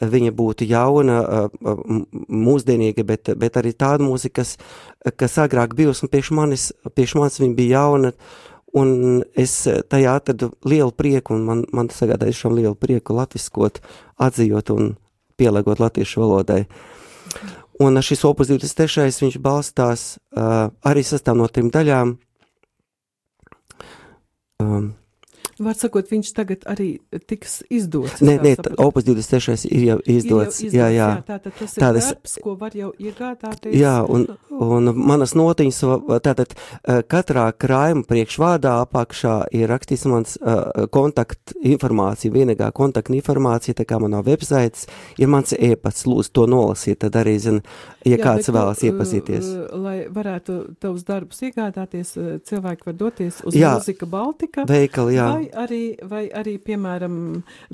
[0.00, 1.18] viņa būtu jauna,
[2.28, 4.56] mūsdienīga, bet, bet arī tāda mūzika, kas,
[5.16, 8.12] kas agrāk bijusi, un priekš manis, priekš manis viņa bija jauna,
[8.74, 9.54] un es
[9.90, 13.80] tajā atradu lielu prieku, un man, man sagādāja šam lielu prieku latviskot,
[14.18, 14.94] atzījot un
[15.38, 16.64] pielāgot latviešu valodai.
[17.82, 19.10] Un šis opus 23.
[19.22, 22.14] viņš balstās uh, arī sastāv no trim daļām.
[24.62, 24.92] Um,
[25.64, 26.88] Var sakot, viņš tagad arī
[27.28, 28.20] tiks izdots.
[28.24, 30.60] Nē, nē, Opus 26 ir jau izdots.
[30.60, 31.08] Ir jau izdots jā, jā.
[31.14, 33.74] jā tātad tas ir Tādas, darbs, ko var jau iegādāties.
[33.78, 35.80] Jā, un, un manas notiņas,
[36.24, 43.76] tātad eh, katrā krājuma priekšvārdā apakšā ir rakstīts mans uh, kontakt informācija, vienīgā kontakta informācija,
[43.78, 44.88] tā kā manā websites
[45.20, 47.60] ir mans e-pats, lūdzu to nolasīt, tad arī, zin,
[48.04, 49.50] ja jā, kāds vēlas tu, iepazīties.
[49.84, 52.14] Lai varētu tavus darbus iegādāties,
[52.48, 54.66] cilvēki var doties uz jā, Mūzika Baltika.
[54.68, 55.28] Veikali, jā.
[55.34, 57.16] Vai arī, vai arī, piemēram,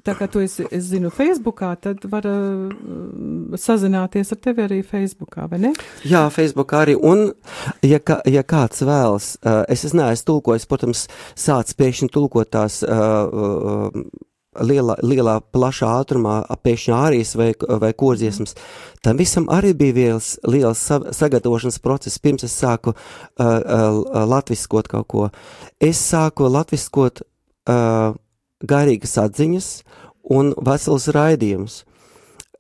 [0.07, 2.71] tā kā tu esi, es zinu, Facebookā, tad var uh,
[3.61, 5.75] sazināties ar tevi arī Facebookā, vai ne?
[6.09, 7.31] Jā, Facebookā arī, un,
[7.87, 11.07] ja, kā, ja kāds vēlas, uh, es, es neesmu tulkojis, protams,
[11.39, 12.91] sāc pēkšņi tulkot tās uh,
[13.31, 14.27] uh,
[14.59, 17.51] lielā, lielā plašā ātrumā pēkšņi ārijas vai,
[17.83, 18.57] vai kordziesmas.
[19.05, 20.83] Tam visam arī bija viels, liels
[21.17, 25.29] sagatavošanas process, pirms es sāku uh, uh, latviskot kaut ko.
[25.81, 27.23] Es sāku latviskot
[27.71, 28.19] uh,
[28.67, 29.71] garīgas atziņas
[30.37, 31.85] un vesels raidījums.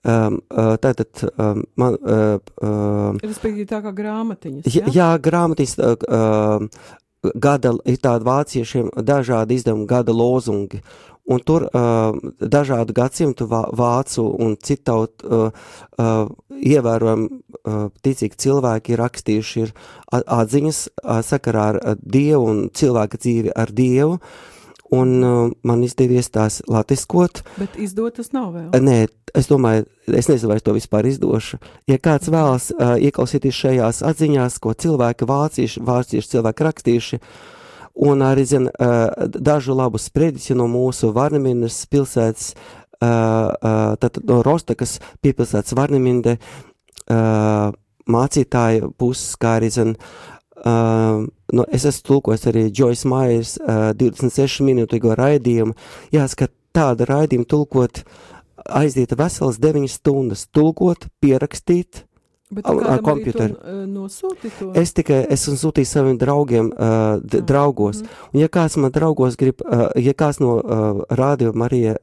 [0.00, 1.98] Um, uh, tātad um, man.
[2.00, 4.70] Uh, uh, Respektīvi tā kā grāmatiņas.
[4.72, 5.76] Jā, jā grāmatiņas.
[5.76, 6.96] Uh, uh,
[7.36, 10.82] gada, ir tādi vāciešiem dažādi izdevumi, gada lozungi.
[11.30, 15.52] un tur uh, dažādu gadsimtu vā, vācu un citāut uh,
[15.98, 19.70] uh, ievērojami uh, ticīgi cilvēki ir rakstījuši ir
[20.10, 24.18] atziņas uh, sakarā ar uh, Dievu un cilvēka dzīvi ar Dievu,
[24.94, 27.44] un uh, man izdevies tās latiskot.
[27.58, 28.68] Bet izdotas nav vēl?
[28.82, 28.98] Nē,
[29.38, 31.60] es domāju, es nezinu, vai es to vispār izdošu.
[31.90, 37.56] Ja kāds vēlas uh, ieklausīties šajās atziņās, ko cilvēki vācieši, vācieši cilvēki rakstījuši, uh,
[38.00, 38.68] un arī zin,
[39.36, 42.54] dažu labu sprediķi no mūsu Varneminas pilsētas,
[43.00, 46.36] tātad no Rostakas piepilsētas Varneminde
[48.10, 49.94] mācītāju puses, kā arī zin,
[51.56, 53.56] no, es esmu tulkojis arī Joyce Myers
[54.00, 55.76] 26 minūtīgo raidījumu.
[56.14, 58.04] Jāsaka, tāda raidījuma tulkot
[58.70, 62.04] aiziet veselas 9 stundas, tulkot, pierakstīt,
[62.50, 63.54] Bet ar kompjuteru.
[63.54, 64.70] To?
[64.74, 68.00] Es tikai esmu sūtījis saviem draugiem, uh, draugos.
[68.02, 68.24] Mm.
[68.34, 71.94] Un ja kāds man draugos grib, uh, ja kāds no uh, Rādio Marija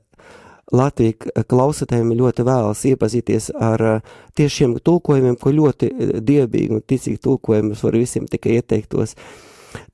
[0.75, 5.91] Latvija klausotēm ļoti vēlas iepazīties ar uh, tieši šiem tulkojumiem, ko ļoti
[6.27, 9.15] dievbīgi un ticīgi tulkojumi var visiem tikai ieteiktos.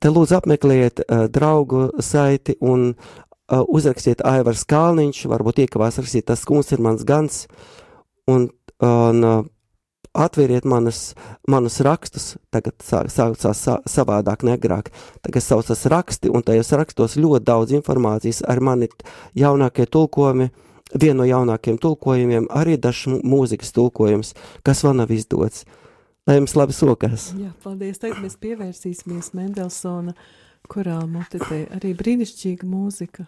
[0.02, 6.44] Te lūdzu apmeklējiet uh, draugu saiti un uh, uzrakstiet Aivars Kalniņš, varbūt iekavās rakstīt tas
[6.48, 7.44] kungs ir mans gans.
[8.30, 8.48] Un,
[8.82, 9.42] un uh,
[10.14, 11.14] atveriet manas,
[11.50, 14.90] manus rakstus, tagad saucās sa, savādāk, negrāk,
[15.26, 18.88] tagad saucas raksti, un tajos rakstos ļoti daudz informācijas ar mani
[19.38, 20.50] jaunākie tulkojumi,
[20.94, 25.66] vienu no jaunākiem tulkojumiem, arī dažs mūzikas tulkojums, kas vēl nav izdots.
[26.24, 27.32] Lai jums labi sokas!
[27.36, 28.00] Jā, paldies!
[28.00, 30.14] Tagad mēs pievērsīsimies Mendelsona
[30.70, 33.26] kurā motitē arī brīnišķīga mūzika.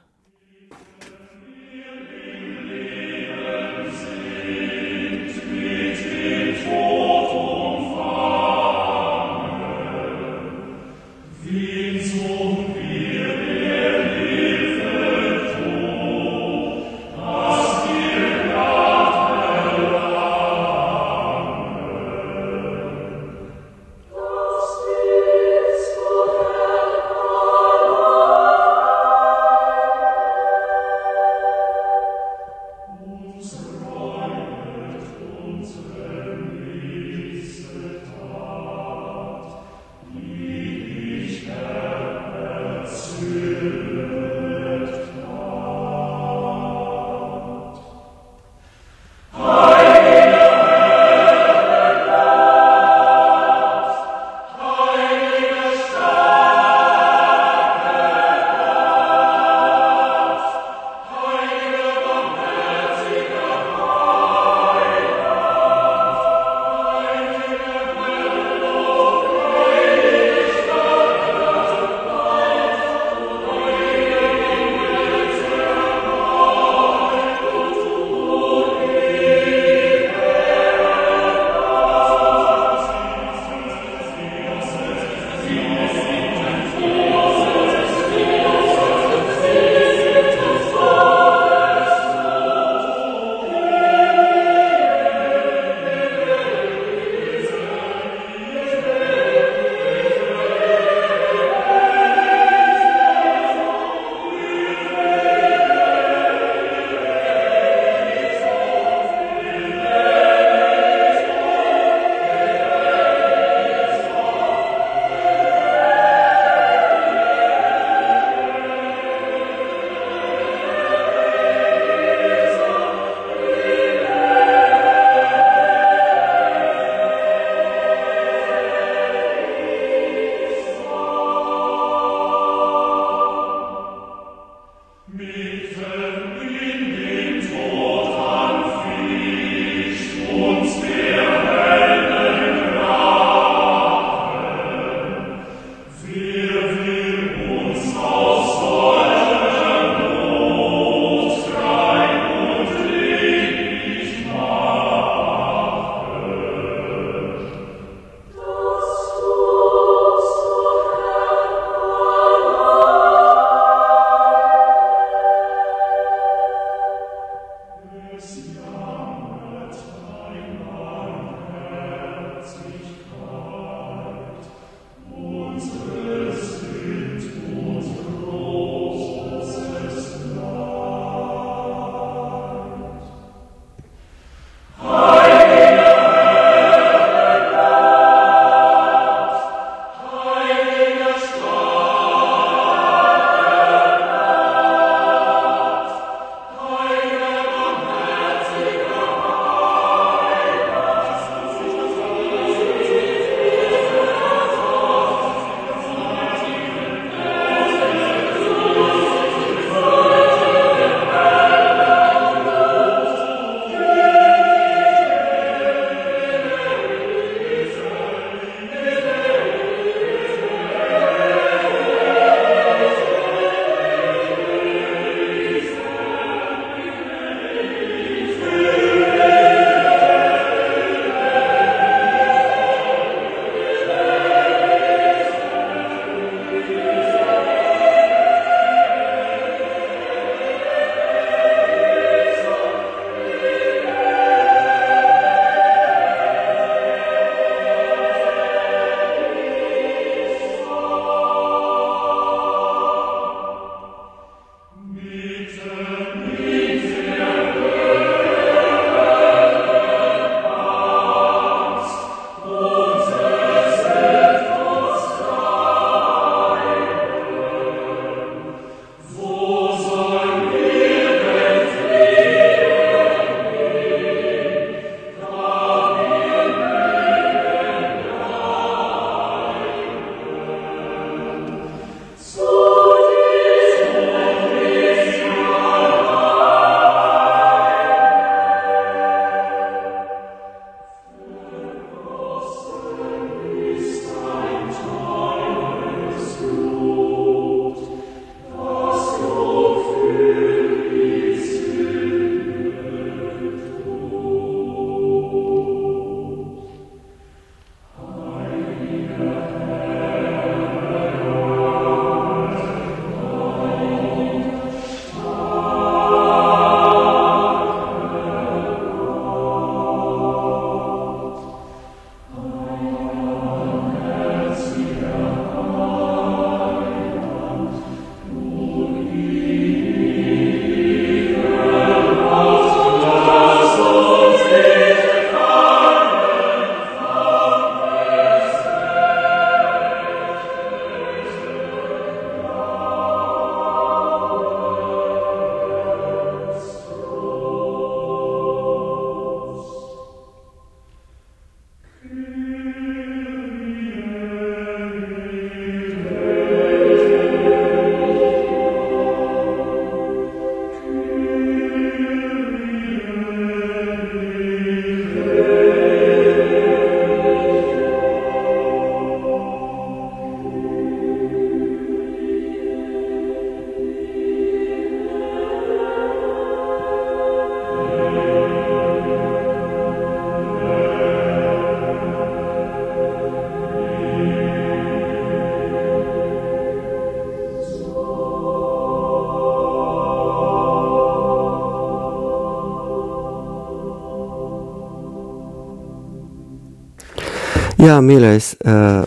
[397.87, 399.05] Jā, mīļais, uh,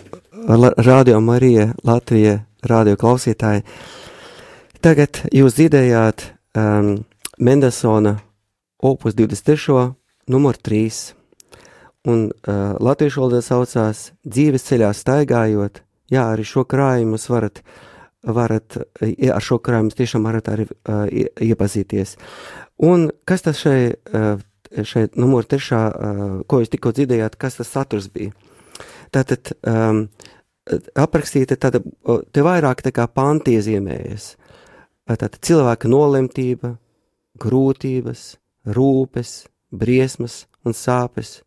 [0.80, 3.60] Radio Marija, Latvija, radio klausītāji.
[4.80, 6.24] Tagad jūs dzirdējāt
[6.56, 6.88] um,
[7.36, 8.14] Mendelsona
[8.80, 9.84] opus 23.
[10.32, 10.96] numur 3.
[12.08, 15.84] Un uh, latviešu valodā saucās dzīves ceļā staigājot.
[16.08, 17.60] Jā, arī šo krājumu jūs varat,
[18.24, 21.04] varat ar šo krājumu tiešām varat arī uh,
[21.36, 22.16] iepazīties.
[22.80, 24.38] Un kas tas šeit, uh,
[24.80, 28.32] šeit numur trešā, uh, ko jūs tikko dzirdējāt, kas tas saturs bija?
[29.10, 30.04] Tātad um,
[30.98, 31.82] aprakstīta tāda,
[32.32, 34.34] te vairāk tā kā panti iezīmējas.
[35.10, 36.76] Tātad cilvēka nolemtība,
[37.40, 38.24] grūtības,
[38.76, 39.32] rūpes,
[39.70, 41.40] briesmas un sāpes.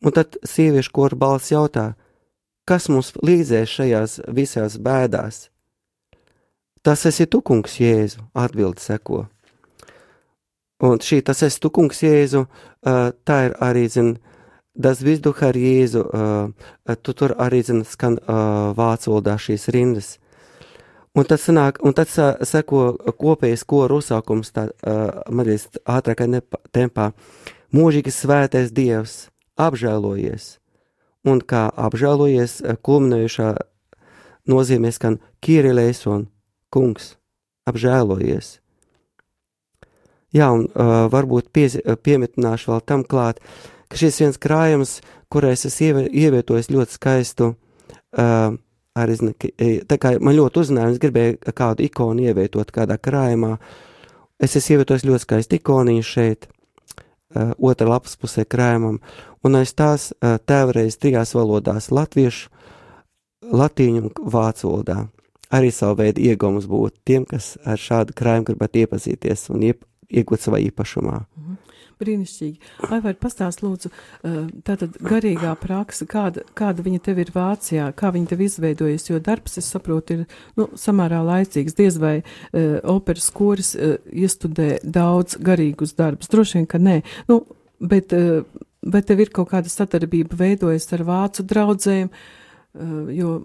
[0.00, 1.92] Un tad sieviešu kora balss jautā,
[2.64, 5.48] kas mums līdzēs šajās visās bēdās?
[6.82, 9.26] Tas esi tu, kungs, Jēzu, atbildi seko.
[10.80, 12.46] Un šī tas esi tu, kungs, Jēzu,
[12.80, 14.14] tā ir arī, zin,
[14.74, 16.04] das Vizduha ar Jēzu,
[17.02, 18.18] tu tur arī, zin, skan
[18.76, 20.18] vācu valodā šīs rindas.
[21.10, 22.06] Un tad, sanāk, un tad
[22.46, 22.84] seko
[23.18, 26.28] kopējais koru uzsākums, tā uh, mazliet ātrākā
[26.70, 27.08] tempā.
[27.74, 29.16] Mūžīgi svētais Dievs,
[29.58, 30.60] apžēlojies,
[31.26, 33.50] un kā apžēlojies, kulminējušā
[34.50, 36.28] nozīmē skan Kirilēs un
[36.70, 37.16] Kungs,
[37.66, 38.60] apžēlojies.
[40.30, 41.66] Jā, un uh, varbūt pie,
[42.06, 43.42] piemetināšu vēl tam klāt,
[43.90, 44.98] ka šis viens krājums,
[45.32, 48.54] kurais es ievietojis ļoti skaistu uh,
[48.98, 49.16] arī,
[49.88, 53.56] tā kā man ļoti uzzinājums, gribēju kādu ikonu ievietot kādā krājumā.
[54.40, 59.00] Es esmu ievietojis ļoti skaistu ikoniņu šeit, uh, otrā lapas pusē krājumam,
[59.44, 62.50] un aiz tās uh, tēvreiz trijās valodās- latviešu,
[63.50, 65.00] latīņu un vācu valodā.
[65.50, 70.46] Arī savu veidu iegūmus būtu tiem, kas ar šādu krājumu gribētu iepazīties un iep, iegūt
[70.46, 71.16] savā īpašumā.
[71.18, 71.69] Mm -hmm.
[72.00, 72.72] Brīnišķīgi.
[72.88, 78.32] Aivar, pastāst lūdzu, eh, tātad garīgā praksa, kāda, kāda viņa tev ir Vācijā, kā viņa
[78.32, 80.26] tev izveidojas, jo darbs, es saprotu, ir,
[80.56, 86.66] nu, samērā laicīgs, diez vai uh, operas koris uh, iestudē daudz garīgus darbus, droši vien,
[86.70, 87.42] ka nē, nu,
[87.80, 88.42] bet, uh,
[88.82, 93.38] bet tev ir kaut kāda sadarbība veidojas ar vācu draudzēm, uh, jo,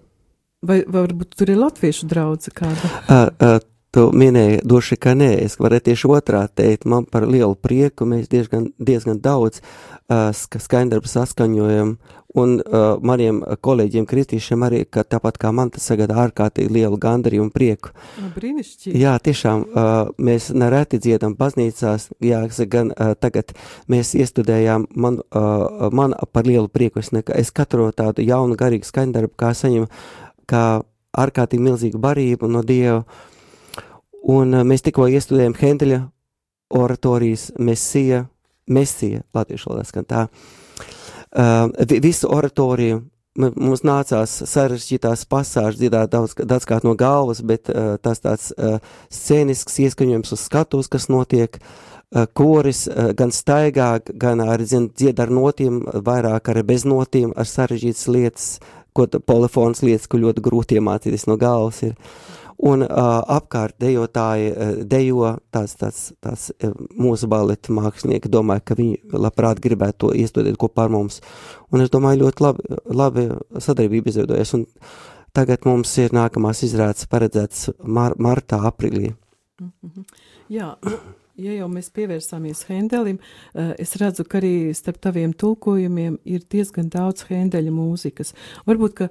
[0.66, 2.92] vai varbūt tur ir latviešu draudze kāda?
[3.06, 3.64] Uh, uh
[3.96, 8.26] Tu minēji, droši ka nē, es varētu tieši otrā teikt, man par lielu prieku mēs
[8.28, 11.94] diezgan, diezgan daudz uh, skaņdarbu saskaņojam,
[12.36, 17.48] un uh, maniem kolēģiem kristiešiem arī, ka tāpat kā man tas sagada ārkārtīgi lielu gandarījumu
[17.48, 17.94] un prieku.
[18.20, 19.00] No, brīnišķīgi.
[19.00, 23.54] Jā, tiešām uh, mēs nereti dziedam baznīcās, jā, gan uh, tagad
[23.88, 28.84] mēs iestudējām, man, uh, man par lielu prieku, es, nekā, es katru tādu jaunu garīgu
[28.84, 29.88] skaņdarbu kā saņemu,
[30.52, 30.66] kā
[31.16, 33.00] ārkārtīgi milzīgu barību no Dieva,
[34.26, 36.00] Un uh, mēs tikko iestudējām Hendeļa
[36.74, 38.24] oratorijas Mesija,
[38.66, 40.26] Mesija, latviešu valodā skan tā.
[41.36, 41.68] Uh,
[42.02, 43.04] visu oratoriju
[43.36, 48.78] mums nācās sarežģītās pasāžas dziedāt daudz, daudzkārt no galvas, bet uh, tas tāds uh,
[49.12, 55.20] scēnisks ieskaņojums uz skatuves, kas notiek, uh, koris uh, gan staigā, gan arī, zin, dzied
[55.22, 58.48] ar notīm, vairāk ar bez notīm, ar sarežģītas lietas,
[58.96, 61.94] ko polifons lietas, ko ļoti grūti iemācīties no galvas ir.
[61.94, 68.78] Uh, un uh, apkārt dejotāji uh, dejo tāds, tāds uh, mūsu baleta mākslinieki domāju, ka
[68.78, 71.20] viņi labprāt gribētu to iestudēt kopā ar mums.
[71.72, 73.26] Un es domāju, ļoti labi, labi
[73.60, 74.66] sadarbība izveidojas, un
[75.36, 79.12] tagad mums ir nākamās izrādes paredzētas mar martā, aprīlī.
[79.60, 80.04] Mm -hmm.
[80.48, 80.98] Jā, nu,
[81.36, 83.18] ja jau mēs pievērsāmies Hendelim,
[83.54, 88.34] es redzu, ka arī starp taviem tulkojumiem ir diezgan daudz Hendeļa mūzikas.
[88.66, 89.08] Varbūt, ka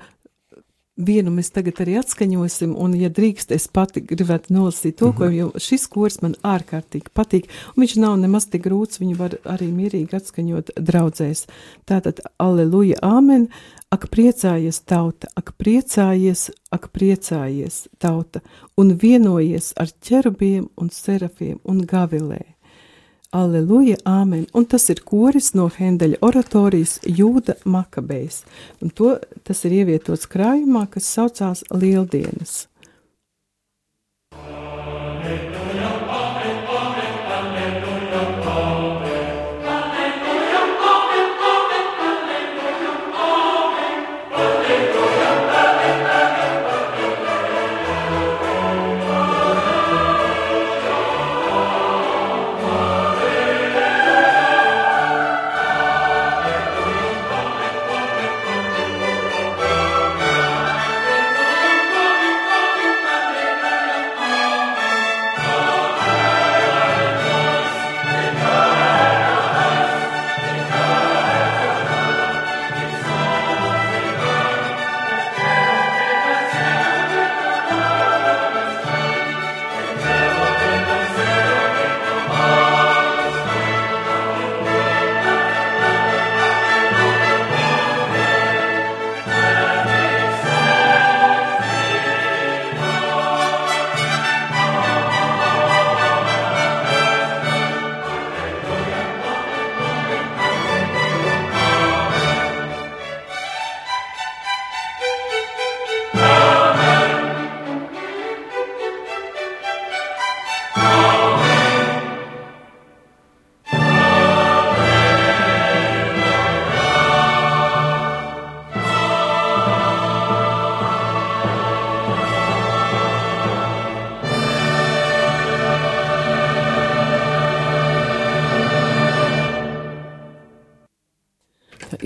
[0.96, 5.36] Vienu mēs tagad arī atskaņosim, un, ja drīkst, es pati gribētu nolasīt to, ko, mhm.
[5.36, 9.68] jo šis kurs man ārkārtīgi patīk, un viņš nav nemaz tik grūts, viņu var arī
[9.76, 11.46] mierīgi atskaņot draudzēs.
[11.84, 13.50] Tātad, aleluja, āmen,
[13.92, 18.40] ak priecājies tauta, ak priecājies, ak priecājies tauta,
[18.80, 22.55] un vienojies ar ķerubiem un serafiem un gavilē.
[23.36, 24.46] Aleluja, āmen.
[24.56, 28.38] Un tas ir koris no Hendeļa oratorijas Jūda Makabejs.
[28.80, 29.10] Un to,
[29.44, 32.70] tas ir ievietots krājumā, kas saucās Lieldienas.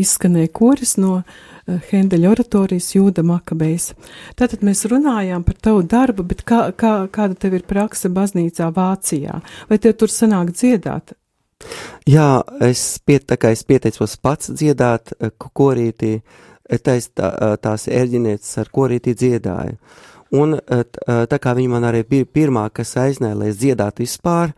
[0.10, 1.22] Izskanēja koris no
[1.70, 3.92] Hendeļa oratorijas Jūda Makabejs.
[4.40, 9.40] Tātad mēs runājām par tavu darbu, bet kā, kā, kāda tev ir praksa baznīcā Vācijā?
[9.70, 11.14] Vai tev tur sanāk dziedāt?
[12.10, 16.22] Jā, es, piet, es pieteicos pats dziedāt korītī,
[16.82, 17.30] tais, tā,
[17.62, 19.78] tās ērģinieces ar korītī dziedāju.
[20.40, 24.54] Un tā kā viņa man arī bija pirmā, kas aiznēja, lai es dziedātu vispār,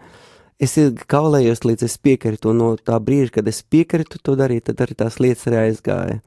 [0.61, 0.77] es
[1.11, 4.97] kaulējos, līdz es piekritu, un no tā brīža, kad es piekritu to darīt, tad arī
[4.97, 6.21] tās lietas arī aizgāja.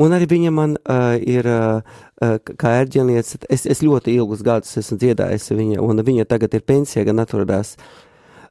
[0.00, 4.98] Un arī viņa man uh, ir, uh, kā ērģelniece, es, es ļoti ilgus gadus esmu
[5.02, 7.74] dziedājis viņa, un viņa tagad ir pensijā, gan atrodas.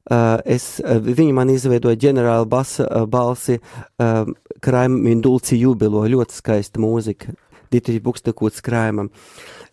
[0.06, 4.28] Uh, es, uh, viņa man izveidoja ģenerāla basa uh, balsi, uh,
[4.62, 7.34] krājuma indulci jubilo, ļoti skaista mūzika,
[7.74, 9.10] Dietrich Bukstekūts krājumam.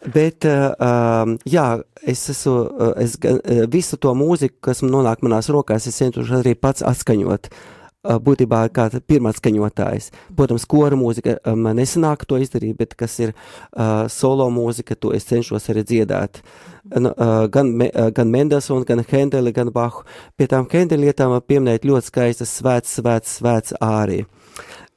[0.02, 1.66] Bet, uh, jā,
[2.02, 2.56] es esmu,
[2.98, 3.14] es
[3.70, 7.46] visu to mūziku, kas man nonāk manās rokās, es centuši arī pats atskaņot.
[8.02, 10.10] Uh, būtībā kā pirmā skaņotājs.
[10.34, 15.28] Protams, kora mūzika man nesanāk to izdarīt, bet kas ir uh, solo mūzika, to es
[15.28, 16.42] cenšos arī dziedāt.
[16.90, 20.02] Uh, gan, me, gan Mendelsonu, gan Hendeli, gan Bahu.
[20.36, 24.24] Pie tām Hendeli lietām pieminēt ļoti skaistas svēts, svēts, svēts ārī.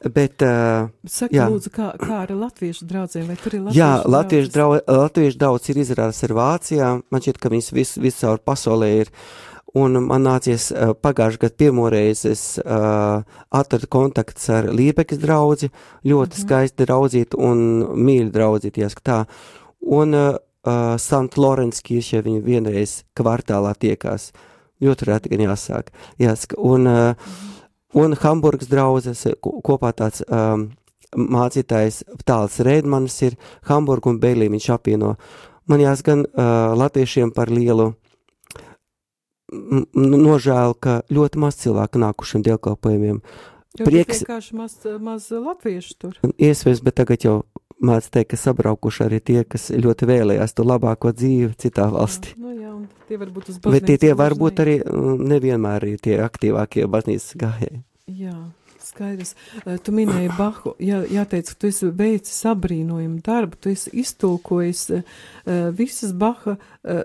[0.03, 1.45] Bet, uh, Saka, jā.
[1.49, 5.69] lūdzu, kā, kā ar latviešu draugiem, vai tur ir latviešu Jā, latviešu, drau, latviešu daudz
[5.71, 6.89] ir izrādās ar Vācijā.
[7.09, 9.13] Man šķiet, ka viņas vis, viscaur pasaulē ir
[9.75, 13.23] un man nācies uh, pagājušajā gadā pirmoreiz es uh,
[13.55, 15.71] atradu kontakts ar Lībekas draudzi,
[16.03, 16.43] ļoti mm -hmm.
[16.43, 17.65] skaisti draudzīt un
[17.95, 19.19] mīļi draudzīt, jāsaka tā.
[19.81, 20.35] Un uh,
[20.99, 24.31] Sant Lorenz kiršē viņi vienreiz kvartālā tiekās.
[24.81, 25.91] Ļoti reti gan jāsāk.
[26.19, 26.55] jāsaka.
[26.57, 27.54] Un, uh, mm -hmm.
[27.95, 30.69] Un Hamburgas draudzes kopā tāds um,
[31.15, 33.37] mācītājs Tāls Rēdmanis ir
[33.69, 35.15] Hamburga un Beilī viņš apvieno.
[35.69, 37.93] Man jāsaka gan uh, latviešiem par lielu
[39.95, 43.21] nožēl, ka ļoti maz cilvēku nākušiem dievkalpojumiem.
[43.75, 44.23] Jo Prieks.
[44.23, 46.17] Vienkārši maz, maz latviešu tur.
[46.23, 47.35] Iespējams, bet tagad jau
[47.83, 52.35] māc teikt, ka sabraukuši arī tie, kas ļoti vēlējās to labāko dzīvi citā valstī.
[52.35, 52.75] Jā, nu jā,
[53.09, 53.73] tie varbūt uz baznīcas.
[53.75, 54.75] Bet tie, tie varbūt arī
[55.33, 57.81] nevienmēr ir tie aktīvākie baznīcas gājēji.
[58.21, 58.37] Jā.
[58.85, 59.31] Skaidrs.
[59.81, 65.15] Tu minēji Bahu, jā, jāteic, ka tu esi veicis abrīnojumu darbu, tu esi iztulkojis uh,
[65.73, 66.53] visas Baha,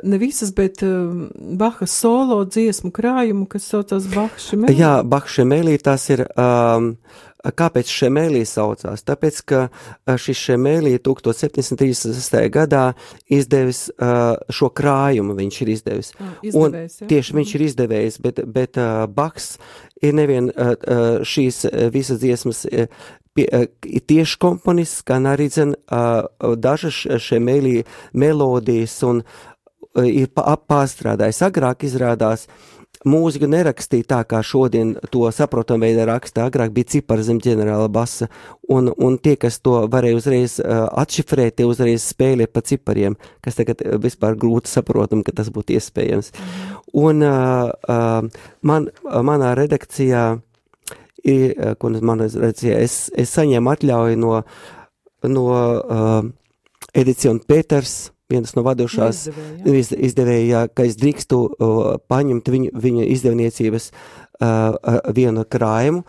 [0.04, 4.76] ne visas, bet Baha solo dziesmu krājumu, kas saucās Baha Šemelī.
[4.76, 6.92] Jā, Baha Šemelī tas ir um,
[7.40, 9.04] Kāpēc šemēlī saucās?
[9.06, 9.60] Tāpēc, ka
[10.20, 12.40] šis šemēlī 1736.
[12.52, 12.84] gadā
[13.32, 13.86] izdevis
[14.52, 16.12] šo krājumu, viņš ir izdevis.
[16.18, 18.80] Ah, izdevējs, un tieši viņš ir izdevējis, bet, bet
[19.14, 19.54] Baks
[20.02, 20.50] ir nevien
[21.26, 21.64] šīs
[21.94, 22.64] visas dziesmas
[23.36, 23.46] pie,
[23.86, 25.76] ir tieši komponists, gan arī dzen,
[26.60, 27.80] dažas šemēlī
[28.12, 31.42] melodijas un uh, ir pārstrādājis.
[31.46, 36.44] Agrāk izrādās, uh, mūziku nerakstīja tā, kā šodien to saprotam veidā raksta.
[36.48, 38.28] Agrāk bija cipari zem ģenerāla basa,
[38.68, 43.56] un, un tie, kas to varēja uzreiz uh, atšifrēt, tie uzreiz spēlē pa cipariem, kas
[43.60, 46.32] tagad vispār grūti saprotam, ka tas būtu iespējams.
[46.34, 46.76] Mhm.
[47.00, 50.24] Un uh, uh, man, manā redakcijā,
[51.24, 54.40] ir, ko man redakcijā, es, es saņēmu atļauju no,
[55.30, 56.24] no uh,
[56.96, 61.78] Ediciona Peters, vienas no vadošās izdevēja, izdevēja ka es drīkstu uh,
[62.10, 64.76] paņemt viņu, viņa izdevniecības uh,
[65.16, 66.04] vienu krājumu,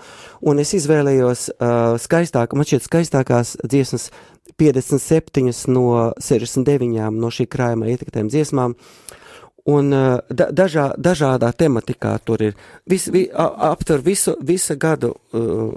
[0.48, 4.10] un es izvēlējos uh, skaistāk, man šķiet skaistākās dziesmas
[4.62, 8.76] 57 no 69 no šī krājuma ietiktēm dziesmām,
[9.72, 12.56] un uh, da, dažā, dažādā tematikā tur ir,
[12.90, 15.74] vis, vi, aptver visu, visu gadu uh,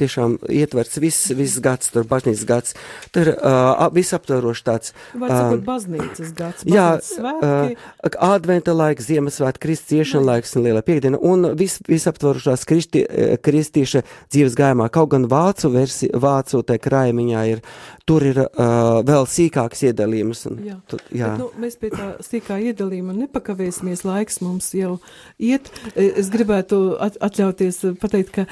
[0.00, 2.74] tiešām ietverts viss, viss gads, tur baznīcas gads,
[3.14, 4.94] tur uh, visaptvaroši tāds.
[5.14, 7.76] Var sakot, uh, baznīcas gads, jā, svētki.
[7.78, 13.04] Uh, adventa laiks, Ziemassvētka, kristiešana laiks un lielā piekdiena, un vis, visaptvarošās kristi,
[13.44, 17.62] kristieša dzīves gājumā, kaut gan vācu versi, vācu te krājumā ir,
[18.08, 20.42] tur ir uh, vēl sīkāks iedalījums.
[20.50, 21.30] Un, jā, tu, jā.
[21.30, 24.96] Bet, nu, mēs pie tā sīkā iedalījuma nepakavēsimies, laiks mums jau
[25.38, 25.70] iet.
[25.94, 28.46] Es gribētu at, atļauties pateikt, ka,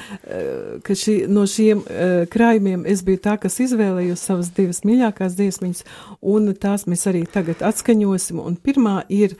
[0.87, 5.83] ka šī no šiem uh, krājumiem es biju tā, kas izvēlējos savas divas mīļākās dziesmiņas,
[6.33, 8.41] un tās mēs arī tagad atskaņosim.
[8.43, 9.35] Un pirmā ir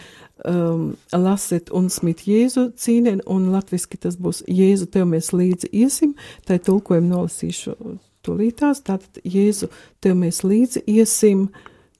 [0.45, 6.15] um, Laset un Smit Jēzu cīnien, un latviski tas būs Jēzu, tev mēs līdzi iesim,
[6.47, 7.75] tai tulkojumu nolasīšu
[8.23, 9.69] tūlītās, tātad Jēzu,
[10.03, 11.47] tev mēs līdzi iesim,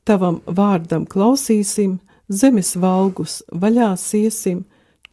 [0.08, 2.00] tavam vārdam klausīsim,
[2.32, 4.64] zemes valgus vaļā siesim,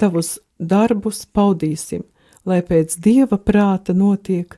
[0.01, 2.05] tavus darbus paudīsim,
[2.47, 4.57] lai pēc dieva prāta notiek,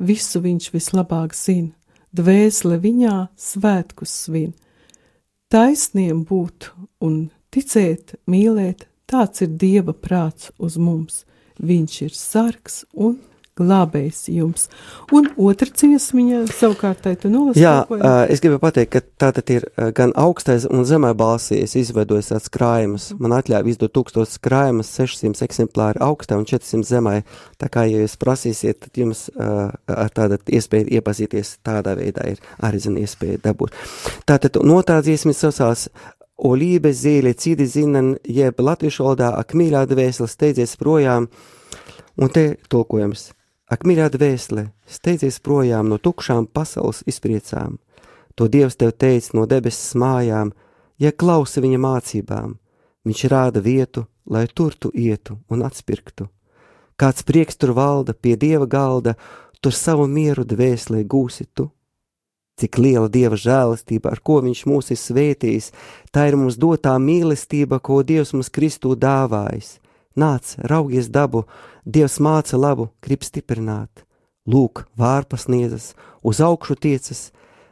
[0.00, 1.70] visu viņš vislabāk zina,
[2.16, 4.54] dvēsele viņā svētkus svin.
[5.50, 6.70] Taisniem būt
[7.04, 11.24] un ticēt, mīlēt, tāds ir dieva prāts uz mums.
[11.60, 13.18] Viņš ir sargs un
[13.60, 14.66] glābējs jums.
[15.14, 17.62] Un otra ciesmiņa savukārt tu nolasīji.
[17.62, 21.60] Jā, uh, es gribu pateikt, ka tā tad ir gan augstais un zemē balsī.
[21.64, 23.10] Es izveidoju tāds krājumus.
[23.20, 27.16] Man atļāva izdot tūkstotis krājumus, 600 eksemplāri augstā un 400 zemē.
[27.60, 32.40] Tā kā, ja jūs prasīsiet, tad jums uh, ar tādu iespēju iepazīties tādā veidā ir
[32.64, 33.76] arī, zin, iespēja dabūt.
[34.28, 35.88] Tātad, un otrā dziesmas saucās
[36.40, 41.28] Olības zīle, citi zinan, jeb latviešu valodā akmīļā dvēseles steidzies projām,
[42.16, 43.30] un te tulkojums.
[43.70, 47.78] Ak, mīļā dvēsele, steidzies projām no tukšām pasaules izpriecām.
[48.34, 50.50] To Dievs tev teica no debesis mājām,
[50.98, 52.56] ja klausi viņa mācībām.
[53.06, 56.26] Viņš rāda vietu, lai tur tu ietu un atspirktu.
[56.98, 59.14] Kāds prieks tur valda pie Dieva galda,
[59.62, 61.70] tur savu mieru dvēselē gūsi tu.
[62.58, 65.70] Cik liela Dieva žēlastība, ar ko Viņš mūs ir svētījis,
[66.10, 69.78] tā ir mums dotā mīlestība, ko Dievs mums Kristū dāvājis.
[70.18, 71.44] Nāc, raugies dabu,
[71.86, 74.04] Dievs māca labu, grib stiprināt.
[74.50, 75.94] Lūk, vārpas niedzas,
[76.26, 77.30] uz augšu tiecas,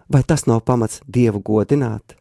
[0.09, 2.15] vai tas nav pamats Dievu godināt?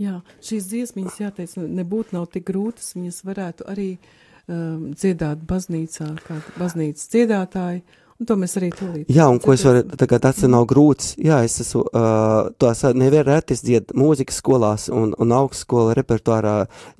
[0.00, 6.38] Jā, šīs dziesmas, jāteic, nebūtu nav tik grūtas, viņas varētu arī um, dziedāt baznīcā, kā
[6.58, 7.84] baznīcas dziedātāji,
[8.22, 9.08] Un to mēs arī tūlīt.
[9.10, 13.24] Jā, un ko es varu, tagad tas nav grūts, jā, es esmu, uh, tos nevienu
[13.26, 16.52] retis dzied mūzikas skolās un, un augstskola repertuārā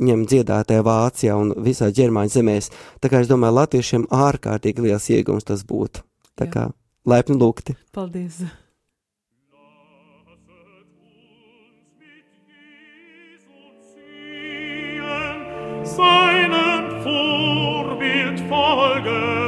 [0.03, 2.73] ņem dziedātāja Vācijā un visā ģermāņu zemēs.
[2.99, 6.03] Tā kā es domāju, latviešiem ārkārtīgi liels iegums tas būtu.
[6.35, 6.55] Tā jā.
[6.57, 6.65] kā
[7.07, 7.77] laipni lūgti.
[7.95, 8.43] Paldies.
[15.93, 19.42] Seinen Vorbild folgen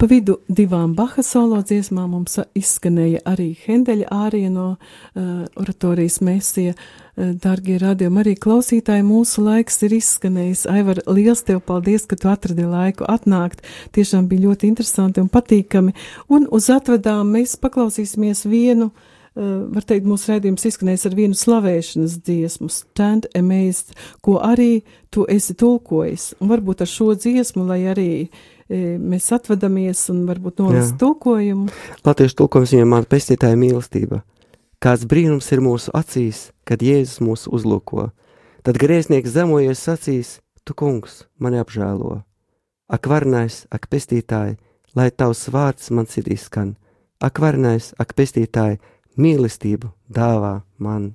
[0.00, 5.26] Pa vidu divām Baha solo dziesmām mums izskanēja arī Hendeļa ārija no uh,
[5.60, 6.72] oratorijas mēsija.
[6.72, 10.62] Uh, Dargie radījumi arī klausītāji, mūsu laiks ir izskanējis.
[10.72, 13.60] Aivar, liels tev paldies, ka tu atradi laiku atnākt.
[13.92, 15.92] Tiešām bija ļoti interesanti un patīkami.
[16.32, 19.42] Un uz atvedām mēs paklausīsimies vienu, uh,
[19.74, 23.92] var teikt, mūsu redzījums izskanējis ar vienu slavēšanas dziesmu, Stand Amazed,
[24.24, 24.78] ko arī
[25.12, 26.38] tu esi tulkojis.
[26.40, 28.08] Un varbūt ar šo dziesmu, lai arī
[28.70, 30.98] mēs atvadamies un varbūt nolas Jā.
[31.02, 31.68] tulkojumu.
[32.06, 34.22] Latviešu tulkojums viņam man pestītāja mīlestība.
[34.80, 38.08] Kāds brīnums ir mūsu acīs, kad Jēzus mūs uzlūko.
[38.64, 42.22] Tad grēsnieks zemojies sacīs, tu kungs mani apžēlo.
[42.90, 44.56] Ak, varnais, ak, pestītāji,
[44.96, 46.74] lai tavs vārds man sirdī skan.
[47.20, 48.80] Ak, varnais, ak, pestītāji,
[49.20, 51.14] mīlestību dāvā man.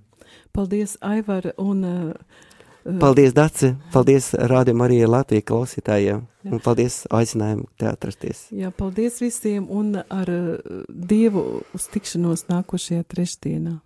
[0.56, 3.76] Paldies, Aivar, un uh, Paldies, Dace!
[3.92, 6.22] Paldies, Rādio Marija Latvijas klausītājiem!
[6.46, 8.46] Un paldies aicinājumu te atrasties!
[8.54, 13.80] Jā, paldies visiem un ar uh, Dievu uz tikšanos nākošajā trešdienā.